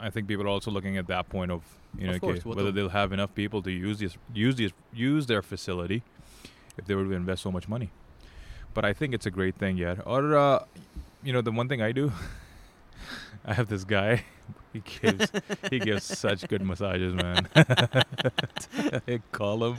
[0.00, 2.49] I think people are also looking at that point of you know Of course, okay,
[2.49, 6.03] whether the- they'll have enough people to use this use this, use their facility
[6.77, 7.91] if they were to invest so much money.
[8.73, 9.95] But I think it's a great thing, yeah.
[10.05, 10.65] Or uh,
[11.23, 12.11] you know the one thing I do,
[13.45, 14.23] I have this guy.
[14.71, 15.31] He gives
[15.71, 17.47] he gives such good massages, man.
[17.55, 19.77] I call him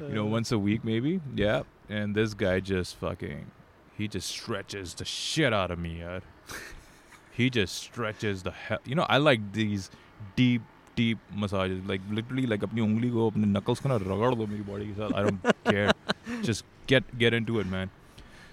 [0.00, 1.20] you know, once a week maybe.
[1.34, 1.62] Yeah.
[1.90, 3.50] And this guy just fucking
[3.98, 6.22] he just stretches the shit out of me, yaar.
[7.32, 9.90] he just stretches the hell you know, I like these
[10.36, 10.62] deep,
[10.96, 14.62] deep massages, like literally like अपनी उंगली को अपने knuckles को ना रगड़ दो मेरी
[14.62, 15.00] body body.
[15.00, 15.12] साथ.
[15.12, 15.92] I don't care.
[16.42, 17.90] Just get get into it, man.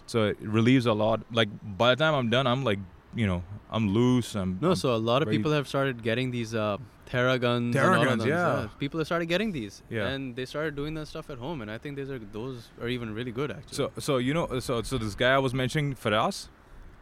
[0.07, 1.21] So it relieves a lot.
[1.31, 2.79] Like by the time I'm done, I'm like
[3.15, 4.35] you know I'm loose.
[4.35, 4.71] I'm no.
[4.71, 5.37] I'm so a lot of ready.
[5.37, 6.77] people have started getting these uh,
[7.11, 7.73] Theraguns.
[7.73, 8.35] Theraguns, yeah.
[8.35, 8.67] yeah.
[8.79, 9.81] People have started getting these.
[9.89, 10.07] Yeah.
[10.07, 12.87] And they started doing that stuff at home, and I think these are those are
[12.87, 13.75] even really good actually.
[13.75, 16.47] So so you know so so this guy I was mentioning Faraz,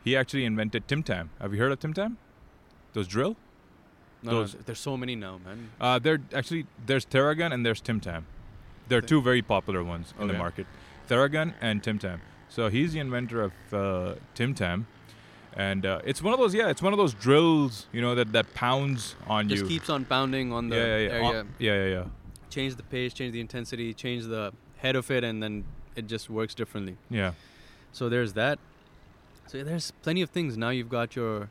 [0.03, 1.29] he actually invented Tim Tam.
[1.39, 2.17] Have you heard of Tim Tam?
[2.93, 3.35] Those drill
[4.23, 5.69] no, no, there's so many now, man.
[5.79, 8.25] Uh, they're actually there's Theragun and there's Tim Tam.
[8.87, 10.65] They're two very popular ones in the market.
[11.07, 12.21] Theragun and Tim Tam.
[12.49, 14.87] So he's the inventor of uh, Tim Tam,
[15.55, 18.31] and uh, it's one of those yeah, it's one of those drills you know that
[18.33, 19.67] that pounds on Just you.
[19.67, 21.13] Just keeps on pounding on the yeah, yeah, yeah.
[21.13, 21.39] area.
[21.41, 22.03] Uh, yeah, yeah, yeah,
[22.49, 25.63] Change the pace, change the intensity, change the head of it, and then
[25.95, 26.97] it just works differently.
[27.09, 27.33] yeah.
[27.91, 28.59] So there's that.
[29.47, 30.57] So there's plenty of things.
[30.57, 31.49] Now you've got your.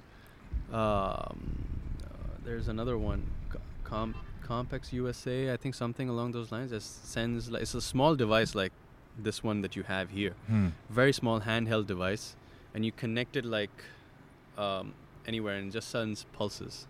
[0.72, 1.77] Um,
[2.48, 5.52] there's another one, Co- Com- Compex USA.
[5.52, 6.70] I think something along those lines.
[6.70, 8.72] That sends like it's a small device like
[9.18, 10.34] this one that you have here.
[10.46, 10.68] Hmm.
[10.88, 12.36] Very small handheld device,
[12.74, 13.76] and you connect it like
[14.56, 14.94] um,
[15.26, 16.86] anywhere and it just sends pulses.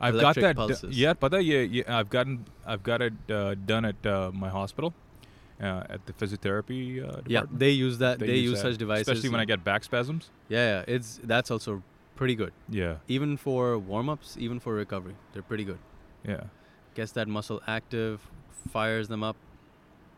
[0.00, 0.80] I've Electric got that.
[0.82, 4.48] d- yeah, but yeah, yeah, I've gotten, I've got it uh, done at uh, my
[4.48, 4.94] hospital,
[5.60, 7.28] uh, at the physiotherapy uh, department.
[7.28, 8.20] Yeah, they use that.
[8.20, 9.08] They, use, that, such devices.
[9.08, 10.30] especially when I get back spasms.
[10.48, 11.82] Yeah, yeah, it's that's also
[12.18, 12.52] pretty good.
[12.68, 15.78] Yeah, Even for warm ups, even for recovery, they're pretty good.
[16.26, 16.44] yeah.
[16.94, 18.20] gets that muscle active,
[18.72, 19.36] fires them up,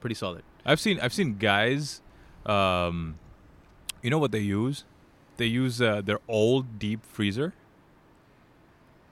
[0.01, 0.43] pretty solid.
[0.65, 2.01] I've seen, I've seen guys.
[2.47, 3.19] Um,
[4.03, 4.85] you know what they use?
[5.37, 7.53] They use uh, their old deep freezer.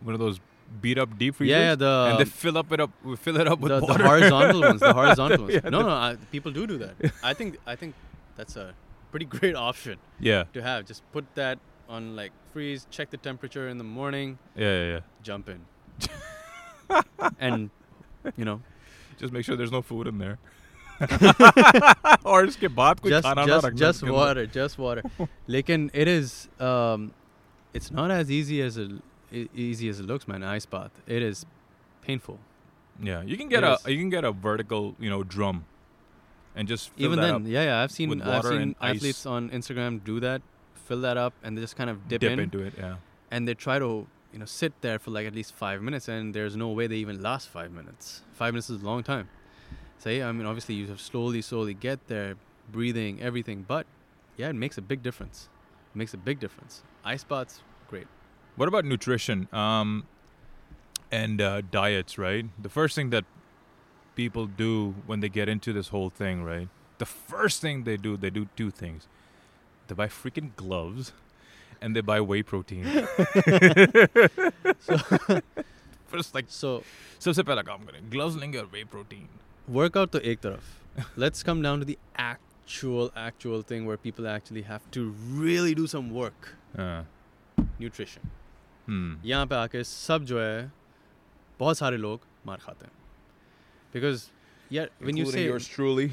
[0.00, 0.40] One of those
[0.80, 1.50] beat up deep freezers.
[1.50, 3.98] yeah, yeah, the and they fill up it up, fill it up with the, the
[3.98, 5.54] horizontal ones, the horizontal ones.
[5.62, 6.94] Yeah, no, no, I, people do do that.
[7.22, 7.94] I think I think
[8.36, 8.74] that's a
[9.10, 10.86] pretty great option yeah, to have.
[10.86, 11.58] Just put that
[11.89, 14.99] on like freeze, check the temperature in the morning, yeah, yeah, yeah.
[15.21, 15.61] jump in,
[17.39, 17.69] and
[18.37, 18.61] you know,
[19.19, 20.37] Just make sure there's no food in there.
[22.25, 25.03] और इसके बाद कुछ just खाना ना just रखना just इसके अंदर। water, just water.
[25.55, 26.33] Lekin it is,
[26.69, 27.11] um,
[27.73, 28.91] it's not as easy as it
[29.41, 30.43] e- easy as it looks, man.
[30.55, 31.01] Ice bath.
[31.17, 31.45] It is
[32.07, 32.39] painful.
[33.09, 33.85] Yeah, you can get It a is.
[33.87, 35.61] you can get a vertical, you know, drum,
[36.55, 37.81] and just fill Even that then, up, yeah, yeah.
[37.83, 38.97] I've seen with I've water seen and ice.
[38.97, 40.41] athletes on Instagram do that,
[40.88, 42.74] fill that up, and they just kind of dip, dip in, into it.
[42.76, 42.96] Yeah,
[43.30, 46.34] and they try to you know sit there for like at least five minutes, and
[46.34, 48.22] there's no way they even last five minutes.
[48.32, 49.28] Five minutes is a long time.
[49.98, 52.36] So yeah, I mean, obviously you have slowly, slowly get there,
[52.70, 53.86] breathing, everything, but
[54.36, 55.48] yeah, it makes a big difference.
[55.94, 56.82] It makes a big difference.
[57.04, 58.06] Ice baths, great.
[58.56, 60.06] What about nutrition um,
[61.10, 62.16] and uh, diets?
[62.16, 63.24] Right, the first thing that
[64.14, 66.68] people do when they get into this whole thing, right?
[66.98, 69.06] The first thing they do, they do two things.
[69.87, 71.11] They buy freaking gloves,
[71.81, 72.85] and they buy whey protein.
[76.11, 76.71] first, like So
[77.25, 79.27] सबसे पहला काम करें gloves लेंगे और whey protein.
[79.79, 80.71] workout to ek taraf.
[81.15, 85.05] Let's come down to the actual, actual thing where people actually have to
[85.43, 86.49] really do some work.
[86.77, 87.03] Uh,
[87.79, 88.29] Nutrition.
[88.87, 89.13] hmm.
[89.25, 90.71] यहाँ पे आके सब जो है
[91.59, 92.91] बहुत सारे लोग मार खाते हैं
[93.93, 94.23] because
[94.69, 95.43] yeah when you say
[95.75, 96.07] truly.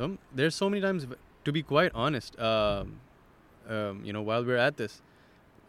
[0.00, 1.06] um, there's so many times
[1.47, 2.99] to be quite honest um,
[3.69, 5.01] um, you know while we're at this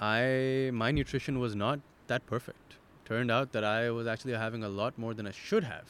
[0.00, 4.68] I my nutrition was not that perfect turned out that I was actually having a
[4.68, 5.88] lot more than I should have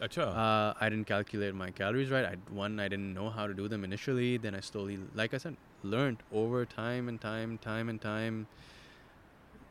[0.00, 0.26] Acha.
[0.26, 2.24] uh, I didn't calculate my calories right.
[2.24, 4.36] I, one, I didn't know how to do them initially.
[4.36, 8.46] Then I slowly, like I said, learned over time and time, time and time,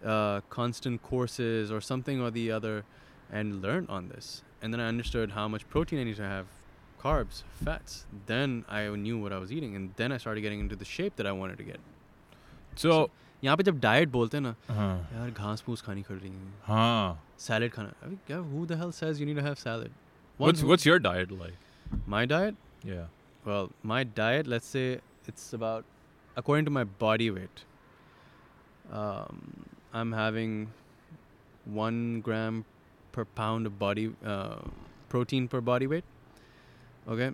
[0.04, 2.86] uh, constant courses or something or the other,
[3.32, 4.44] and learned on this.
[4.62, 6.46] And then I understood how much protein I need to have,
[7.03, 8.05] carbs, fats.
[8.27, 11.17] Then I knew what I was eating, and then I started getting into the shape
[11.17, 11.81] that I wanted to get.
[12.85, 12.97] so,
[13.45, 16.53] यहाँ पे जब diet बोलते हैं ना uh, यार घास फूस खानी कर रही है
[16.69, 17.17] huh.
[17.47, 19.93] सैलेड खाना अभी क्या who the hell says you need to have salad
[20.39, 22.01] One What's who- what's your diet like?
[22.15, 22.57] my diet
[22.89, 23.07] Yeah.
[23.45, 24.83] Well, my diet, let's say
[25.31, 25.85] it's about,
[26.43, 27.63] according to my body weight,
[28.93, 29.41] um,
[29.93, 30.53] I'm having
[31.79, 32.65] one gram
[33.13, 34.59] per pound of body uh,
[35.09, 36.05] protein per body weight.
[37.09, 37.31] Okay.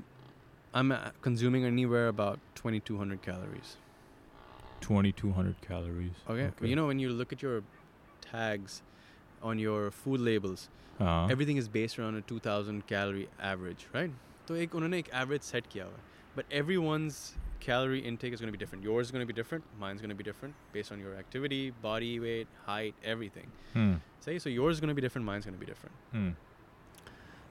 [0.72, 3.77] I'm uh, consuming anywhere about 2200 calories.
[4.81, 6.12] 2200 calories.
[6.29, 6.50] Okay.
[6.61, 7.62] You know, when you look at your
[8.20, 8.83] tags
[9.42, 10.69] on your food labels,
[11.00, 14.10] uh, everything is based around a 2000 calorie average, right?
[14.48, 16.12] तो एक उन्होंने एक average set किया हुआ है.
[16.37, 18.85] But everyone's calorie intake is going to be different.
[18.85, 19.65] Yours is going to be different.
[19.81, 23.50] Mine's going to be different based on your activity, body weight, height, everything.
[23.73, 23.94] hmm.
[24.21, 25.27] Say so yours is going to be different.
[25.27, 25.58] Mine's going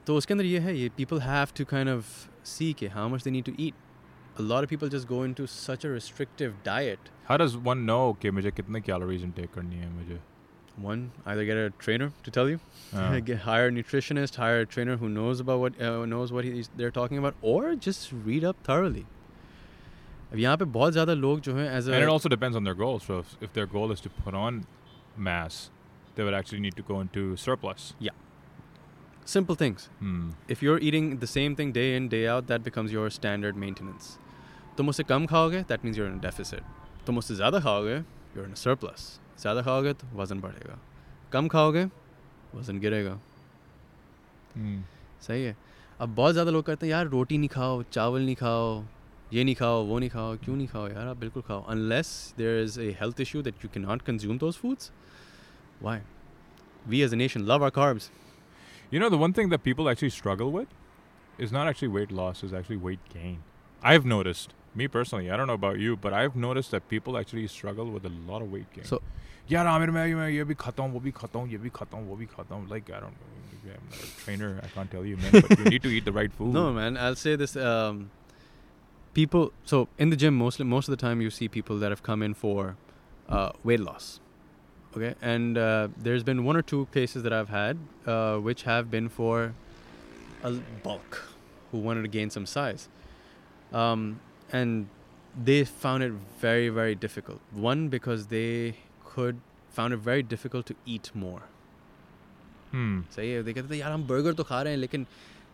[0.08, 2.12] तो उसके अंदर ये है ये people have to kind of
[2.42, 3.74] see के how much they need to eat.
[4.38, 7.10] A lot of people just go into such a restrictive diet.
[7.28, 10.18] How does one know कि मुझे कितने calories intake करनी है मुझे?
[10.82, 12.58] One, either get a trainer to tell you,
[12.92, 16.44] Uh, get, hire a nutritionist, hire a trainer who knows about what uh, knows what
[16.44, 19.04] he's, they're talking about, or just read up thoroughly.
[20.32, 22.64] अब यहाँ पे बहुत ज़्यादा लोग जो हैं as And it a also depends on
[22.64, 23.04] their goals.
[23.04, 24.60] So if, if their goal is to put on
[25.16, 25.70] mass,
[26.16, 27.94] they would actually need to go into surplus.
[29.28, 30.30] simple things Hmm.
[30.48, 34.08] if you're eating the same thing day in day out that becomes your standard maintenance
[34.78, 36.72] तुम उससे कम खाओगे that means you're in a deficit
[37.06, 37.98] तुम उससे ज़्यादा खाओगे
[38.36, 39.06] you're in a surplus
[39.40, 40.78] ज़्यादा खाओगे तो वज़न बढ़ेगा
[41.32, 41.84] कम खाओगे
[42.54, 43.18] वज़न गिरेगा
[44.56, 44.82] Hmm.
[45.26, 45.56] सही है
[46.00, 48.84] अब बहुत ज़्यादा लोग कहते हैं यार रोटी नहीं खाओ चावल नहीं खाओ
[49.32, 52.62] ये नहीं खाओ वो नहीं खाओ क्यों नहीं खाओ यार आप बिल्कुल खाओ unless there
[52.62, 54.90] is a health issue that you can not consume those foods
[55.82, 56.00] why
[56.88, 58.10] we as a nation love are carbs
[58.90, 60.68] You know, the one thing that people actually struggle with
[61.38, 63.42] is not actually weight loss, is actually weight gain.
[63.82, 67.46] I've noticed, me personally, I don't know about you, but I've noticed that people actually
[67.48, 68.84] struggle with a lot of weight gain.
[68.84, 69.02] So-
[69.50, 71.96] यार आमिर मैं मैं ये भी खाता हूँ वो भी खाता हूँ ये भी खाता
[71.96, 73.32] हूँ वो भी खाता हूँ like I don't know
[73.72, 76.12] I'm not a trainer I can't tell you man but you need to eat the
[76.12, 76.96] right food No, man.
[76.96, 77.54] I'll say this.
[77.56, 78.10] Um,
[79.12, 79.52] people.
[79.64, 82.22] So in the gym, mostly most of the time, you see people that have come
[82.22, 82.76] in for
[83.28, 84.20] uh, weight loss.
[84.96, 88.90] Okay, and uh, there's been one or two cases that I've had, uh, which have
[88.90, 89.52] been for
[90.42, 91.16] a l- bulk,
[91.72, 92.88] who wanted to gain some size,
[93.72, 94.04] um,
[94.52, 94.86] and
[95.48, 96.12] they found it
[96.44, 97.40] very very difficult.
[97.70, 98.76] One because they
[99.14, 99.40] could
[99.80, 101.42] found it very difficult to eat more.
[102.74, 105.06] hmm सही है देखते थे यार हम burger तो खा रहे हैं लेकिन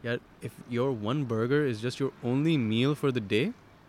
[0.04, 3.42] यार if your one burger is just your only meal for the day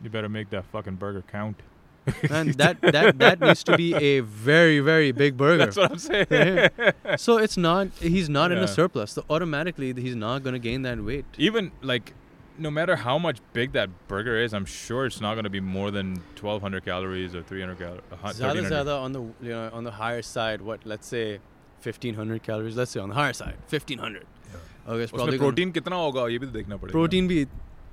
[0.06, 1.60] you better make that fucking burger count
[2.38, 6.00] and that that that needs to be a very very big burger that's what I'm
[6.00, 6.70] saying
[7.18, 8.74] so it's not he's not in a Yeah.
[8.78, 12.14] surplus so automatically he's not going to gain that weight even like
[12.58, 15.62] no matter how much big that burger is I'm sure it's not going to be
[15.62, 18.02] more than 1200 calories or 300 calories
[18.42, 21.40] zyada zyada on the you know on the higher side what let's say
[21.84, 24.26] 1500 calories let's say on the higher side 1500
[24.88, 27.46] okay it's उसमें probably protein कितना होगा ये भी तो देखना पड़ेगा protein भी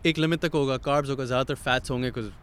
[0.07, 2.11] एक लिमिट तक होगा कार्ब्स होगा ज़्यादातर फैट्स होंगे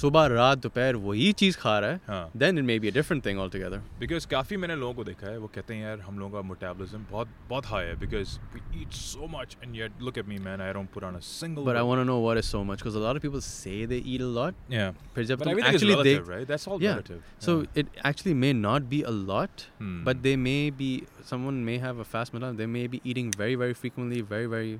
[0.00, 3.22] सुबह रात दोपहर वही चीज़ खा रहा है हाँ then it may be a different
[3.26, 6.32] thing altogether because काफ़ी मैंने लोगों को देखा है वो कहते हैं यार हम लोगों
[6.32, 10.28] का मोटाबलिज्म बहुत बहुत हाई है because we eat so much and yet look at
[10.28, 12.50] me man I don't put on a single but I want to know what is
[12.54, 15.38] so much because a lot of people say they eat a lot yeah फिर जब
[15.38, 16.98] but तुम everything is actually relative देख right that's all Yeah.
[17.00, 17.80] relative so yeah.
[17.84, 19.96] it actually may not be a lot Hmm.
[20.10, 20.90] but they may be
[21.32, 24.76] someone may have a fast metabolism they may be eating very very frequently very very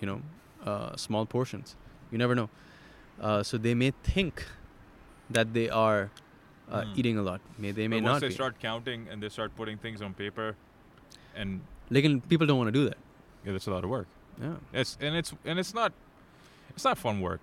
[0.00, 0.18] you know
[0.70, 1.76] uh, small portions
[2.12, 2.48] you never know
[3.21, 4.45] uh, so they may think
[5.29, 6.09] that they are
[6.69, 6.93] uh, Hmm.
[6.99, 7.39] eating a lot.
[7.57, 8.33] May they may but once not they be.
[8.33, 10.55] start counting and they start putting things on paper
[11.35, 12.97] and Lekin people don't want to do that.
[13.45, 14.07] Yeah that's a lot of work.
[14.41, 14.55] Yeah.
[14.73, 15.93] It's and it's and it's not
[16.75, 17.39] it's not fun work.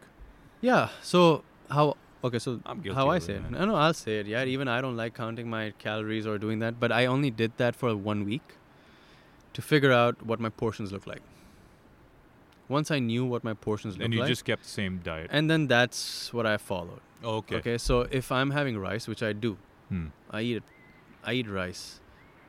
[0.60, 2.60] Yeah so how okay so
[2.94, 3.50] how I of it, say it.
[3.50, 4.26] no no I'll say it.
[4.26, 7.52] Yeah even I don't like counting my calories or doing that but I only did
[7.56, 8.42] that for one week
[9.54, 11.22] to figure out what my portions look like
[12.68, 15.28] once I knew what my portions look and you like just kept the same diet.
[15.30, 17.00] and then that's what I followed.
[17.22, 19.56] Okay, okay so if I'm having rice which I do
[19.88, 20.06] Hmm.
[20.30, 20.62] I eat it
[21.24, 22.00] I eat rice.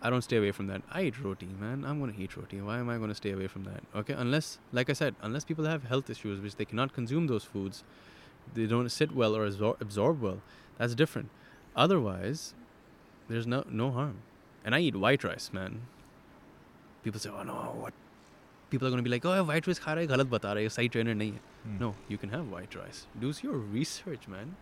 [0.01, 0.82] I don't stay away from that.
[0.91, 1.84] I eat roti man.
[1.86, 2.61] I'm gonna eat roti.
[2.61, 3.84] Why am I gonna stay away from that?
[3.95, 7.43] Okay unless like I said unless people have health issues which they cannot consume those
[7.43, 7.84] foods
[8.53, 10.41] they don't sit well or absor- absorb well
[10.78, 11.30] that's different.
[11.76, 12.53] Otherwise
[13.28, 14.18] there's no no harm.
[14.63, 15.82] And I eat white rice man.
[17.03, 17.53] People say oh no
[17.84, 17.93] what
[18.72, 20.68] people are gonna be like oh white rice खा रहा है गलत बता रहा है
[20.78, 21.72] सही trainer नहीं है Hmm.
[21.80, 24.53] no you can have white rice do your research man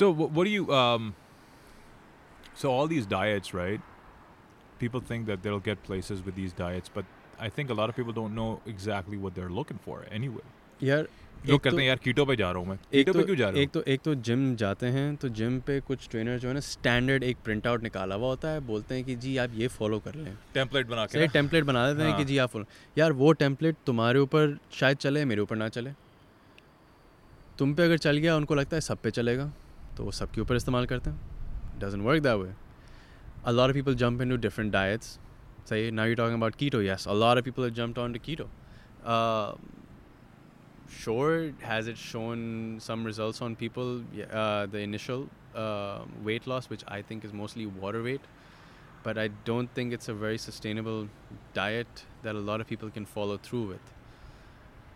[0.00, 1.08] So wh- what do you um
[2.60, 3.80] so all these diets, right?
[4.82, 7.04] People think that they'll get places with these diets, but
[7.46, 10.46] I think a lot of people don't know exactly what they're looking for anyway.
[10.82, 11.06] यार
[11.45, 13.23] लोग एक कहते तो- हैं यार कीटो पे जा रहा हूँ मैं। एक तो पे
[13.23, 16.37] क्यों जा रहा एक तो एक तो जिम जाते हैं तो जिम पे कुछ ट्रेनर
[16.39, 19.35] जो है ना स्टैंडर्ड एक प्रिंट आउट निकाला हुआ होता है बोलते हैं कि जी
[19.37, 22.37] आप ये फॉलो कर लें। टेम्पलेट बना के टेम्पलेट बना देते हैं कि हाँ। जी
[22.37, 22.65] आप फॉलो
[22.97, 25.91] यार वो टेम्पलेट तुम्हारे ऊपर शायद चले मेरे ऊपर ना चले।
[27.57, 29.51] तुम पे अगर चल गया उनको लगता है सब पे चलेगा
[29.97, 32.53] तो वो सबके ऊपर इस्तेमाल करते हैं। Doesn't work that way
[33.49, 35.11] a lot of people jump into different diets.
[35.69, 36.79] say now you're talking about keto.
[36.85, 38.45] Yes a lot of people have jumped onto keto.
[39.13, 39.55] Uh,
[40.99, 46.83] sure has it shown some results on people uh, the initial uh, weight loss which
[46.87, 48.21] i think is mostly water weight.
[49.03, 51.07] But i don't think it's a very sustainable
[51.53, 53.93] diet that a lot of people can follow through with.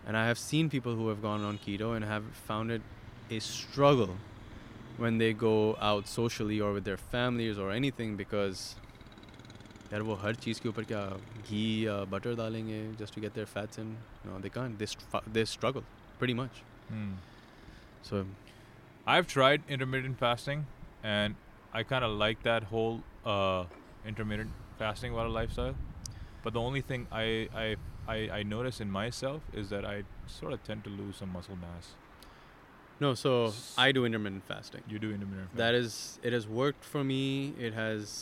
[0.06, 2.82] And i have seen people who have gone on keto and have found it
[3.32, 4.16] a struggle
[4.98, 8.76] when they go out socially or with their families or anything because
[9.93, 11.03] यार वो हर चीज़ के ऊपर क्या
[11.49, 13.89] घी या butter डालेंगे just to get their fats in
[14.27, 15.85] no they can't they, str- they struggle
[16.23, 16.63] pretty much
[16.93, 17.11] Hmm.
[18.11, 18.21] so
[19.13, 20.65] I've tried intermittent fasting,
[21.11, 21.35] and
[21.81, 22.97] I kind of like that whole
[23.35, 23.65] uh,
[24.11, 25.77] intermittent fasting water lifestyle.
[26.45, 27.25] But the only thing I,
[27.63, 27.67] I
[28.15, 29.95] I I notice in myself is that I
[30.35, 31.91] sort of tend to lose some muscle mass.
[33.07, 33.33] No, so
[33.87, 34.83] I do intermittent fasting.
[34.95, 35.57] You do intermittent.
[35.63, 35.85] That fasting.
[35.85, 37.23] is, it has worked for me.
[37.69, 38.15] It has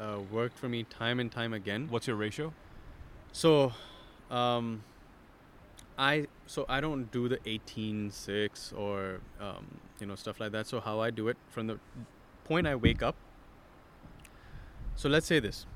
[0.00, 1.86] uh, worked for me time and time again.
[1.96, 2.52] What's your ratio?
[3.32, 3.52] So,
[4.40, 4.70] um,
[5.98, 9.66] I so I don't do the 18-6 or um,
[10.00, 10.66] you know stuff like that.
[10.74, 11.78] So how I do it from the
[12.50, 13.16] point I wake up.
[14.94, 15.66] So let's say this,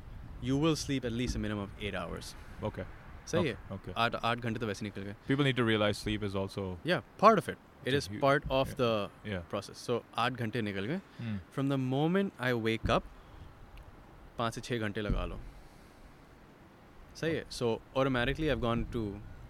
[0.41, 2.35] you will sleep at least a minimum of eight hours.
[2.71, 2.85] Okay.
[3.31, 3.51] सही okay.
[3.51, 3.93] है Okay.
[4.03, 7.03] आठ आठ घंटे तो वैसे निकल गए People need to realize sleep is also yeah
[7.23, 8.79] part of it it It's a is hu- part of yeah.
[8.81, 8.89] the
[9.33, 9.43] yeah.
[9.51, 11.37] process so आठ घंटे निकल गए Mm.
[11.57, 13.11] from the moment I wake up
[14.38, 15.40] पाँच से छः घंटे लगा लो।
[17.16, 17.44] सही है?
[17.50, 18.56] So automatically I
[18.94, 19.04] gonna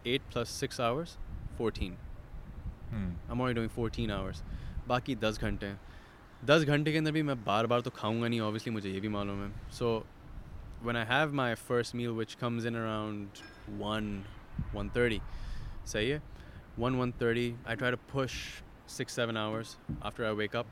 [0.08, 1.18] eight plus six hours
[1.58, 1.94] fourteen
[2.94, 4.44] I already doing fourteen hours
[4.88, 5.80] बाकी दस घंटे हैं।
[6.46, 9.08] दस घंटे के अंदर भी मैं बार बार तो खाऊँगा नहीं ऑब्वियसली मुझे ये भी
[9.10, 10.06] मालूम है। So
[10.84, 13.28] when I have my first meal which comes in around
[13.82, 14.24] one
[14.74, 15.20] one thirty
[15.86, 16.22] सही है?
[16.80, 18.32] One one thirty I try to push
[18.98, 20.68] six seven hours after I wake up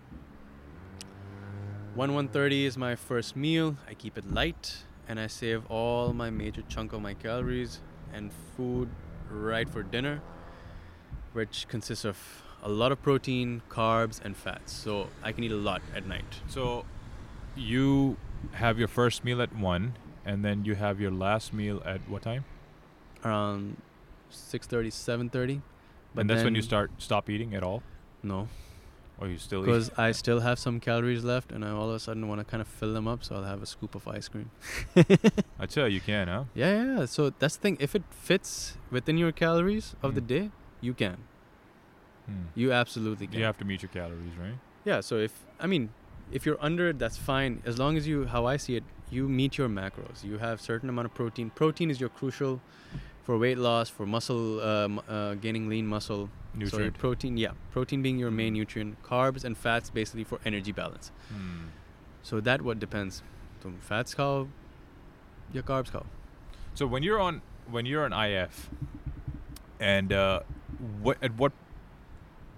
[1.96, 4.78] 1 1.30 is my first meal I keep it light
[5.08, 7.82] and I save all my major chunk of my calories
[8.14, 8.90] and food
[9.30, 10.22] right for dinner
[11.34, 12.18] which consists of
[12.64, 14.72] a lot of protein, carbs, and fats.
[14.72, 16.42] So I can eat a lot at night.
[16.48, 16.86] So
[17.56, 18.18] you
[18.54, 22.22] have your first meal at one, and then you have your last meal at what
[22.22, 22.46] time?
[23.26, 23.78] Around
[24.32, 25.62] 6:30, 7:30.
[26.16, 27.84] and that's when you start stop eating at all,
[28.22, 28.48] No,
[29.24, 32.00] or you still because I still have some calories left, and I all of a
[32.00, 33.24] sudden want to kind of fill them up.
[33.24, 34.52] So I'll have a scoop of ice cream.
[35.60, 36.44] I tell you you can, huh?
[36.54, 37.06] Yeah, yeah.
[37.06, 37.78] So that's the thing.
[37.80, 40.28] If it fits within your calories of the Mm.
[40.28, 40.50] day,
[40.82, 41.18] you can.
[42.26, 42.48] Hmm.
[42.56, 43.40] You absolutely can.
[43.40, 44.58] You have to meet your calories, right?
[44.84, 45.90] Yeah, so if I mean,
[46.32, 47.62] if you're under it, that's fine.
[47.66, 50.24] As long as you, how I see it, you meet your macros.
[50.24, 51.52] You have certain amount of protein.
[51.52, 52.60] Protein is your crucial
[53.23, 56.29] for weight loss, for muscle um, uh, gaining lean muscle.
[56.55, 56.99] So your Nutrient.
[56.99, 59.03] protein, yeah, protein being your main nutrient.
[59.03, 61.11] Carbs and fats basically for energy balance.
[61.33, 61.67] Hmm.
[62.23, 63.23] So that what depends.
[63.63, 64.49] तुम fats खाओ
[65.55, 66.05] या carbs खाओ.
[66.75, 67.43] So when you're on
[67.77, 68.71] when you're on IF,
[69.81, 70.41] and uh,
[71.03, 71.53] what at what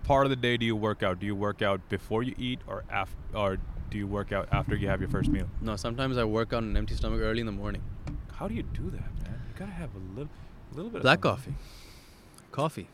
[0.05, 1.21] part of the day do you work out?
[1.21, 3.59] Do you work out before you eat, or after, or
[3.91, 5.49] do you work out after you have your first meal?
[5.61, 7.83] No, sometimes I work out on an empty stomach early in the morning.
[8.41, 9.41] How do you do that, man?
[9.49, 10.31] You gotta have a little,
[10.76, 11.02] little bit.
[11.02, 11.54] Black of coffee.
[12.52, 12.88] Coffee.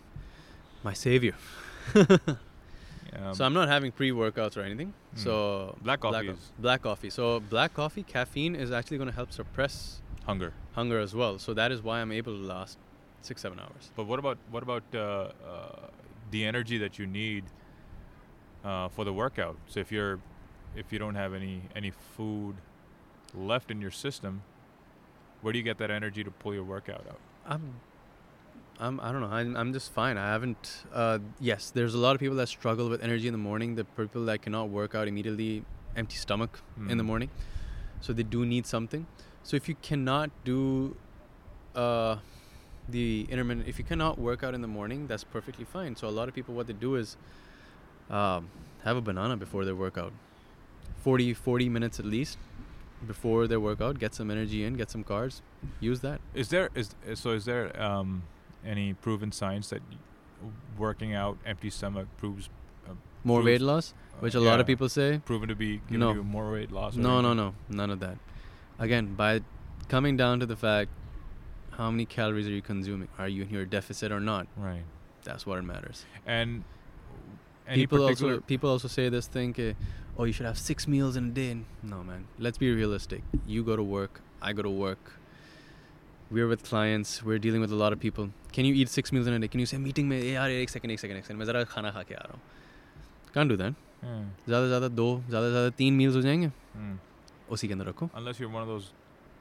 [0.83, 1.35] My savior.
[3.13, 4.93] Um, so I'm not having pre-workouts or anything.
[5.15, 5.19] Hmm.
[5.19, 7.09] So Black coffee black, is- black coffee.
[7.09, 10.53] So black coffee, caffeine is actually going to help suppress hunger.
[10.73, 11.37] hunger as well.
[11.37, 12.77] So that is why I'm able to last
[13.21, 13.91] six, seven hours.
[13.97, 15.31] But what about what about uh, uh,
[16.31, 17.43] the energy that you need
[18.63, 19.57] uh, for the workout?
[19.67, 20.19] So if you're
[20.75, 22.55] if you don't have any any food
[23.35, 24.41] left in your system,
[25.41, 27.19] where do you get that energy to pull your workout out?
[27.45, 27.73] I'm,
[28.79, 29.27] I'm, I don't know.
[29.27, 30.17] I'm, I'm just fine.
[30.17, 30.83] I haven't.
[30.93, 33.75] Uh, yes, there's a lot of people that struggle with energy in the morning.
[33.75, 35.63] The people that cannot work out immediately,
[35.95, 37.07] empty stomach in the Mm.
[37.07, 37.29] morning,
[37.99, 39.05] so they do need something.
[39.43, 40.95] So if you cannot do
[41.75, 42.17] uh,
[42.89, 45.95] the intermittent, if you cannot work out in the morning, that's perfectly fine.
[45.95, 47.17] So a lot of people, what they do is
[48.09, 48.49] um,
[48.83, 50.13] have a banana before their workout,
[51.03, 52.37] 40, 40 minutes at least
[53.07, 53.99] before their workout.
[53.99, 55.41] Get some energy in, get some carbs.
[55.79, 56.21] Use that.
[56.33, 58.23] Is there is uh, so is there um,
[58.65, 59.81] any proven science that
[60.77, 62.49] working out empty stomach proves
[63.23, 65.21] More Proves- weight loss, which uh, a lot of people say.
[65.25, 66.13] proven to be giving No.
[66.13, 66.95] you more weight loss?
[66.95, 67.37] No, no, anything?
[67.37, 68.17] no, none of that.
[68.79, 69.41] Again, by
[69.89, 70.89] coming down to the fact,
[71.71, 73.07] how many calories are you consuming?
[73.19, 74.47] Are you in your deficit or not?
[74.57, 74.83] Right.
[75.23, 76.03] That's what matters.
[76.25, 76.63] And
[77.67, 79.53] any people particular also people also say this thing,
[80.18, 81.56] oh, you should have six meals in a day.
[81.82, 82.26] No, man.
[82.38, 83.22] Let's be realistic.
[83.46, 84.20] You go to work.
[84.42, 85.12] I go to work.
[86.30, 87.22] We're with clients.
[87.22, 88.30] We're dealing with a lot of people.
[88.52, 89.48] Can you eat six meals in a day?
[89.48, 91.90] Can you say meeting में यार एक second एक second एक second मैं ज़रा खाना
[91.90, 92.40] खा के आ रहा हूँ.
[93.34, 93.74] Can't do that.
[94.02, 94.24] Yeah.
[94.48, 96.48] ज़्यादा से ज़्यादा दो ज़्यादा से ज़्यादा तीन meals हो जाएंगे.
[96.48, 96.96] Mm.
[97.50, 98.10] उसी के अंदर रखो.
[98.20, 98.92] unless you're one of those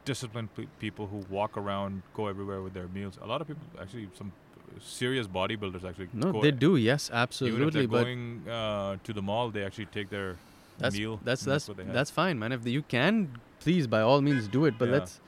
[0.05, 3.17] disciplined pe- people who walk around, go everywhere with their meals.
[3.28, 4.32] A lot of people, actually, some
[4.80, 6.09] serious bodybuilders actually.
[6.13, 6.76] No, go they do.
[6.76, 7.71] Yes, Even if absolutely.
[7.71, 10.36] they're But going uh, to the mall, they actually take their
[10.80, 11.19] that's meal.
[11.23, 11.93] that's and that's what they have.
[11.93, 12.51] that's fine, man.
[12.51, 14.78] If you can, please by all means do it.
[14.78, 14.95] But Yeah.
[14.99, 15.19] let's.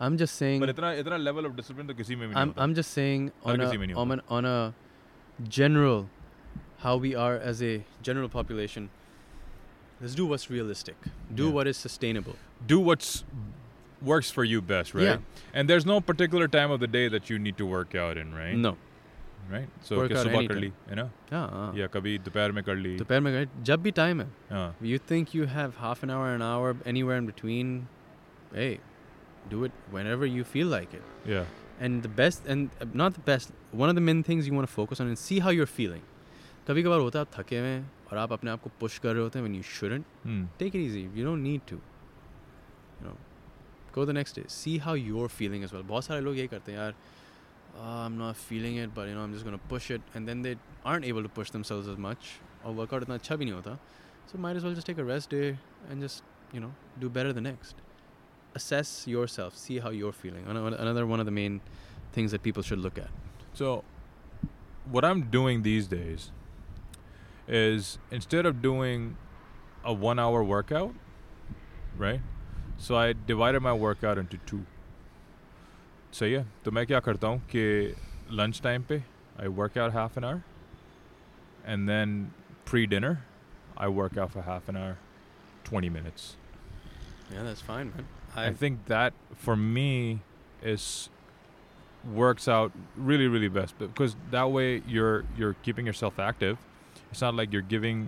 [0.00, 0.60] I'm just saying.
[0.60, 2.62] But इतना इतना level of discipline तो किसी में भी नहीं I'm होता.
[2.62, 4.74] I'm just saying on किसी में नहीं a on, an, on a
[5.48, 6.08] general,
[6.78, 8.90] how we are as a general population.
[10.00, 10.96] Let's do what's realistic.
[11.32, 11.50] Do Yeah.
[11.58, 12.36] what is sustainable.
[12.66, 13.24] do what's
[14.08, 15.04] works for you best, right?
[15.04, 15.18] Yeah.
[15.54, 18.34] And there's no particular time of the day that you need to work out in,
[18.34, 18.56] right?
[18.56, 18.76] No.
[19.50, 19.68] right?
[19.82, 20.60] So कि Workout सुबह कर anytime.
[20.60, 23.82] ली है ना हाँ हाँ या कभी दोपहर में कर ली दोपहर में गए जब
[23.82, 27.28] भी टाइम है हाँ you think you have half an hour an hour anywhere in
[27.32, 27.74] between
[28.54, 28.72] hey
[29.50, 31.44] do it whenever you feel like it yeah
[31.80, 34.68] and the best and uh, not the best one of the main things you want
[34.68, 36.08] to focus on and see how you're feeling
[36.66, 39.12] कभी कभार होता है आप थके हुए हैं और आप अपने आप को पुश कर
[39.14, 40.44] रहे होते हैं when you shouldn't hmm.
[40.60, 41.78] take it easy you don't need to
[42.98, 43.16] you know
[43.96, 46.72] go the next day see how you're feeling as well बहुत सारे लोग यही करते
[46.72, 46.94] हैं यार
[47.76, 50.42] "Ah, I'm not feeling it but you know I'm just gonna push it and then
[50.42, 52.32] they aren't able to push themselves as much
[52.64, 53.78] और workout इतना अच्छा भी नहीं होता
[54.32, 55.58] so might as well just take a rest day
[55.90, 56.22] and just
[56.52, 56.72] you know
[57.04, 57.80] do better the next
[58.60, 61.60] assess yourself see how you're feeling Ano- another one of the main
[62.12, 63.10] things that people should look at
[63.60, 63.84] So,
[64.96, 66.30] what I'm doing these days
[67.46, 69.16] is instead of doing
[69.84, 70.94] a one hour workout,
[71.96, 72.20] right?
[72.78, 74.64] So I divided my workout into two.
[76.18, 77.62] सही है तो मैं क्या करता हूँ कि
[78.40, 79.02] lunch time पे
[79.40, 80.42] I work out half an hour
[81.72, 82.22] and then
[82.70, 83.16] pre dinner
[83.80, 84.96] I work out for half an hour
[85.70, 86.22] 20 minutes.
[87.34, 88.08] yeah that's fine man
[88.40, 89.84] I think that for me
[90.72, 90.86] is
[92.18, 92.72] works out
[93.10, 96.56] really really best because that way you're you're keeping yourself active.
[97.12, 98.00] It's not like you're giving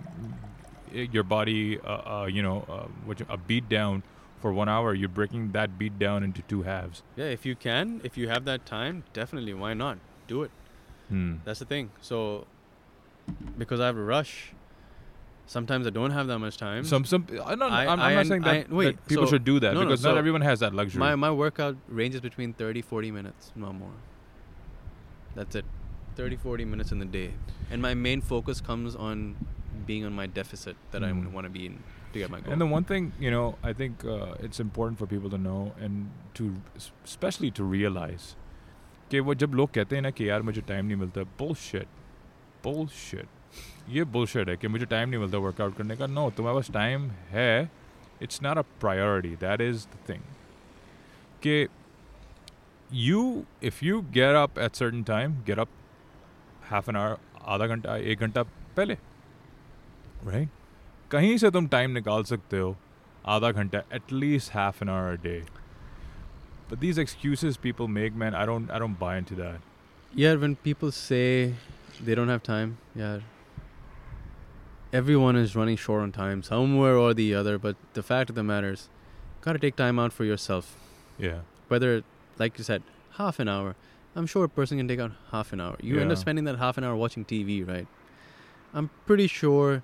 [1.01, 2.79] i- your body uh, uh, you know uh,
[3.09, 4.03] what you- a beat down
[4.40, 4.94] for one hour.
[4.94, 7.02] You're breaking that beat down into two halves.
[7.16, 10.50] yeah if you can if you have that time definitely why not do it
[11.10, 11.34] Hmm.
[11.44, 11.90] That's the thing.
[12.00, 12.46] So,
[13.58, 14.52] because I have to rush,
[15.46, 16.84] sometimes I don't have that much time.
[16.84, 19.32] Some some I'm not, I- I'm, I not saying that, I- wait, that people so-
[19.32, 21.00] should do that no, no, because not so everyone has that luxury.
[21.00, 23.96] my my workout ranges between 30 40 minutes, no more.
[25.34, 25.64] That's it.
[26.16, 27.32] 30 40 minutes in the day.
[27.72, 29.34] And my main focus comes on
[29.86, 31.32] being on my deficit that I Mm.
[31.32, 31.82] want to be in
[32.13, 32.53] to get my goal.
[32.53, 35.73] And the one thing, you know, I think uh, it's important for people to know
[35.79, 36.49] and to,
[37.05, 38.35] especially to realize,
[39.11, 41.87] कि वो जब लोग कहते हैं ना कि यार मुझे टाइम नहीं मिलता bullshit,
[42.63, 43.27] bullshit.
[43.89, 47.09] ये bullshit है कि मुझे टाइम नहीं मिलता वर्कआउट करने का नो तुम्हारे पास टाइम
[47.31, 47.71] है
[48.23, 50.21] it's not a priority that is the thing
[51.45, 51.67] कि
[52.91, 53.21] you
[53.67, 55.69] if you get up at certain time get up
[56.71, 57.15] half an hour
[57.53, 58.43] आधा घंटा एक घंटा
[58.77, 58.97] पहले
[60.25, 60.49] राइट
[61.11, 62.75] कहीं से तुम टाइम निकाल सकते हो
[63.33, 65.37] आधा घंटा at least half an hour a day
[66.71, 69.71] but these excuses people make man i don't i don't buy into that
[70.21, 71.21] Yeah, when people say
[72.09, 72.69] they don't have time,
[72.99, 73.15] yeah.
[74.99, 78.43] Everyone is running short on time somewhere or the other, but the fact of the
[78.43, 78.87] matter is,
[79.41, 80.69] gotta take time out for yourself.
[81.17, 81.41] yeah
[81.73, 81.91] Whether,
[82.43, 82.83] like you said,
[83.17, 83.75] half an hour.
[84.15, 85.75] I'm sure a person can take out half an hour.
[85.81, 86.21] You end up Yeah.
[86.21, 87.87] spending that half an hour watching TV, right?
[88.73, 89.83] I'm pretty sure.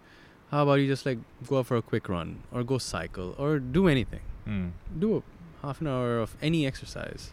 [0.50, 3.58] how about you just like go out for a quick run or go cycle or
[3.58, 4.20] do anything?
[4.44, 4.68] Hmm.
[4.96, 7.32] do a half an hour of any exercise.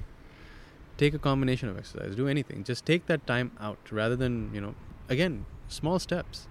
[0.98, 2.16] Take a combination of exercise.
[2.16, 2.64] Do anything.
[2.64, 4.74] Just take that time out rather than you know
[5.10, 6.48] again small steps.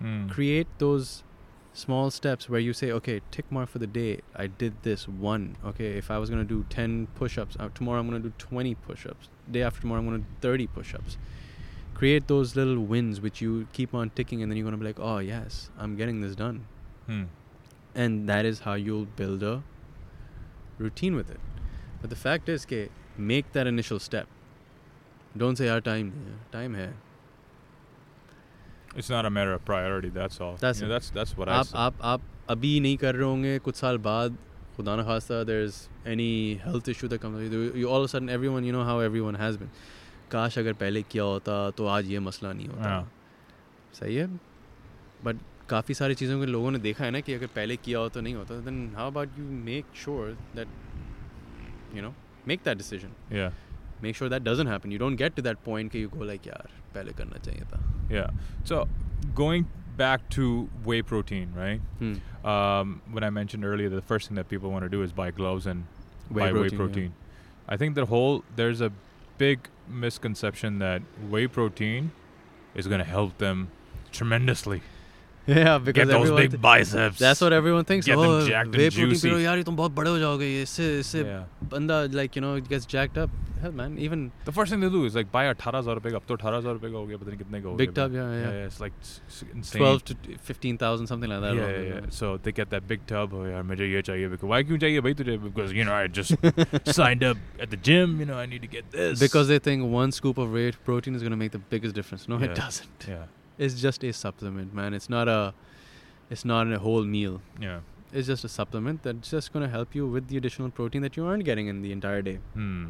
[0.00, 0.28] Hmm.
[0.28, 1.22] create those
[1.72, 4.20] small steps where you say okay tick mark for the day.
[4.36, 5.56] I did this one.
[5.64, 8.34] Okay if i was going to do 10 push-ups uh, tomorrow i'm going to do
[8.38, 9.28] 20 push-ups.
[9.50, 11.16] Day after tomorrow i'm going to do 30 push-ups
[11.94, 14.86] create those little wins which you keep on ticking and then you're going to be
[14.86, 16.66] like oh yes i'm getting this done.
[17.06, 17.24] Hmm.
[17.94, 19.62] and that is how you'll build a
[20.78, 21.40] routine with it.
[22.00, 24.26] But the fact is okay make that initial step.
[25.36, 26.12] Don't say our time
[26.52, 26.94] time here
[28.96, 30.56] it's not a matter of priority that's all.
[30.58, 34.36] That's know, that's that's what aap, i aap, abhi nahi kar rahe kuch saal baad
[34.76, 38.84] khasta there's any health issue that comes you all of a sudden everyone you know
[38.84, 39.70] how everyone has been.
[40.31, 43.11] काश अगर पहले किया होता तो आज ये मसला नहीं होता हाँ.
[43.99, 44.27] सही है
[45.25, 45.37] बट
[45.69, 48.21] काफ़ी सारी चीज़ों के लोगों ने देखा है ना कि अगर पहले किया हो तो
[48.21, 52.13] नहीं होता then how about you make sure that you know
[52.47, 53.51] make that decision yeah
[54.03, 56.47] make sure that doesn't happen you don't get to that point कि you go like
[56.47, 58.29] यार पहले करना चाहिए था yeah
[58.71, 58.81] so
[59.41, 59.65] going
[60.01, 60.49] back to
[60.89, 62.13] whey protein right hmm.
[62.51, 65.31] um, when I mentioned earlier, the first thing that people want to do is buy
[65.39, 65.83] gloves and
[66.29, 66.85] Whey buy whey protein, yeah.
[66.85, 67.11] protein.
[67.67, 68.91] I think the whole there's a
[69.37, 72.12] big misconception that whey protein
[72.74, 73.70] is going to help them
[74.12, 74.82] tremendously.
[75.46, 77.18] Yeah, because Get those big th- biceps.
[77.18, 78.06] That's what everyone thinks.
[78.06, 79.30] Get oh, them jacked whey and protein juicy.
[79.30, 81.44] Pilo, yaar, tum bahut bade ho jaoge.
[81.62, 83.30] Banda, like, you know, gets jacked up.
[83.60, 84.32] Hell, man, even...
[84.46, 86.14] The first thing they do is, like, buy 18,000 rupees.
[86.14, 88.50] Ab to 18,000 rupees ho gaya, pata nahi kitne Big tub, yeah, yeah, yeah.
[88.52, 88.92] Yeah, it's like
[89.54, 89.80] insane.
[89.80, 91.54] 12 to 15,000, something like that.
[91.54, 92.00] Yeah, yeah, yeah.
[92.08, 93.34] So they get that big tub.
[93.34, 94.30] Oh, yaar, mujhe ye chahiye.
[94.30, 95.40] Because, why do chahiye bhai this?
[95.42, 96.34] Because, you know, I just
[96.86, 98.18] signed up at the gym.
[98.18, 99.20] You know, I need to get this.
[99.20, 102.28] Because they think one scoop of whey protein is going to make the biggest difference.
[102.28, 102.46] No, yeah.
[102.46, 103.06] it doesn't.
[103.06, 103.24] Yeah
[103.57, 105.53] it's just a supplement man it's not a
[106.29, 107.79] it's not a whole meal yeah
[108.21, 111.17] it's just a supplement that's just going to help you with the additional protein that
[111.17, 112.87] you aren't getting in the entire day hmm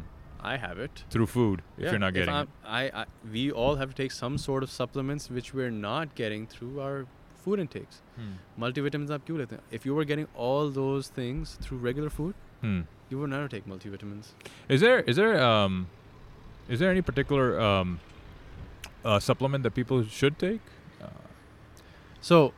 [0.50, 1.00] I have it.
[1.14, 2.36] through food if Yeah, you're not getting it.
[2.36, 6.14] I'm- I, I, we all have to take some sort of supplements which we're not
[6.20, 6.94] getting through our
[7.42, 7.98] food intakes.
[8.20, 8.30] Hmm.
[8.64, 9.60] Multivitamins आप क्यों लेते हैं?
[9.78, 12.78] If you were getting all those things through regular food, Hmm.
[13.10, 14.30] you would never take multivitamins.
[14.76, 15.76] Is there is there um
[16.76, 17.92] is there any particular um
[19.05, 20.61] uh, supplement that people should take?
[21.01, 21.07] Uh,
[22.21, 22.53] So,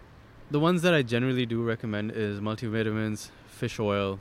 [0.49, 4.19] the ones that I generally do recommend is multivitamins, fish oil.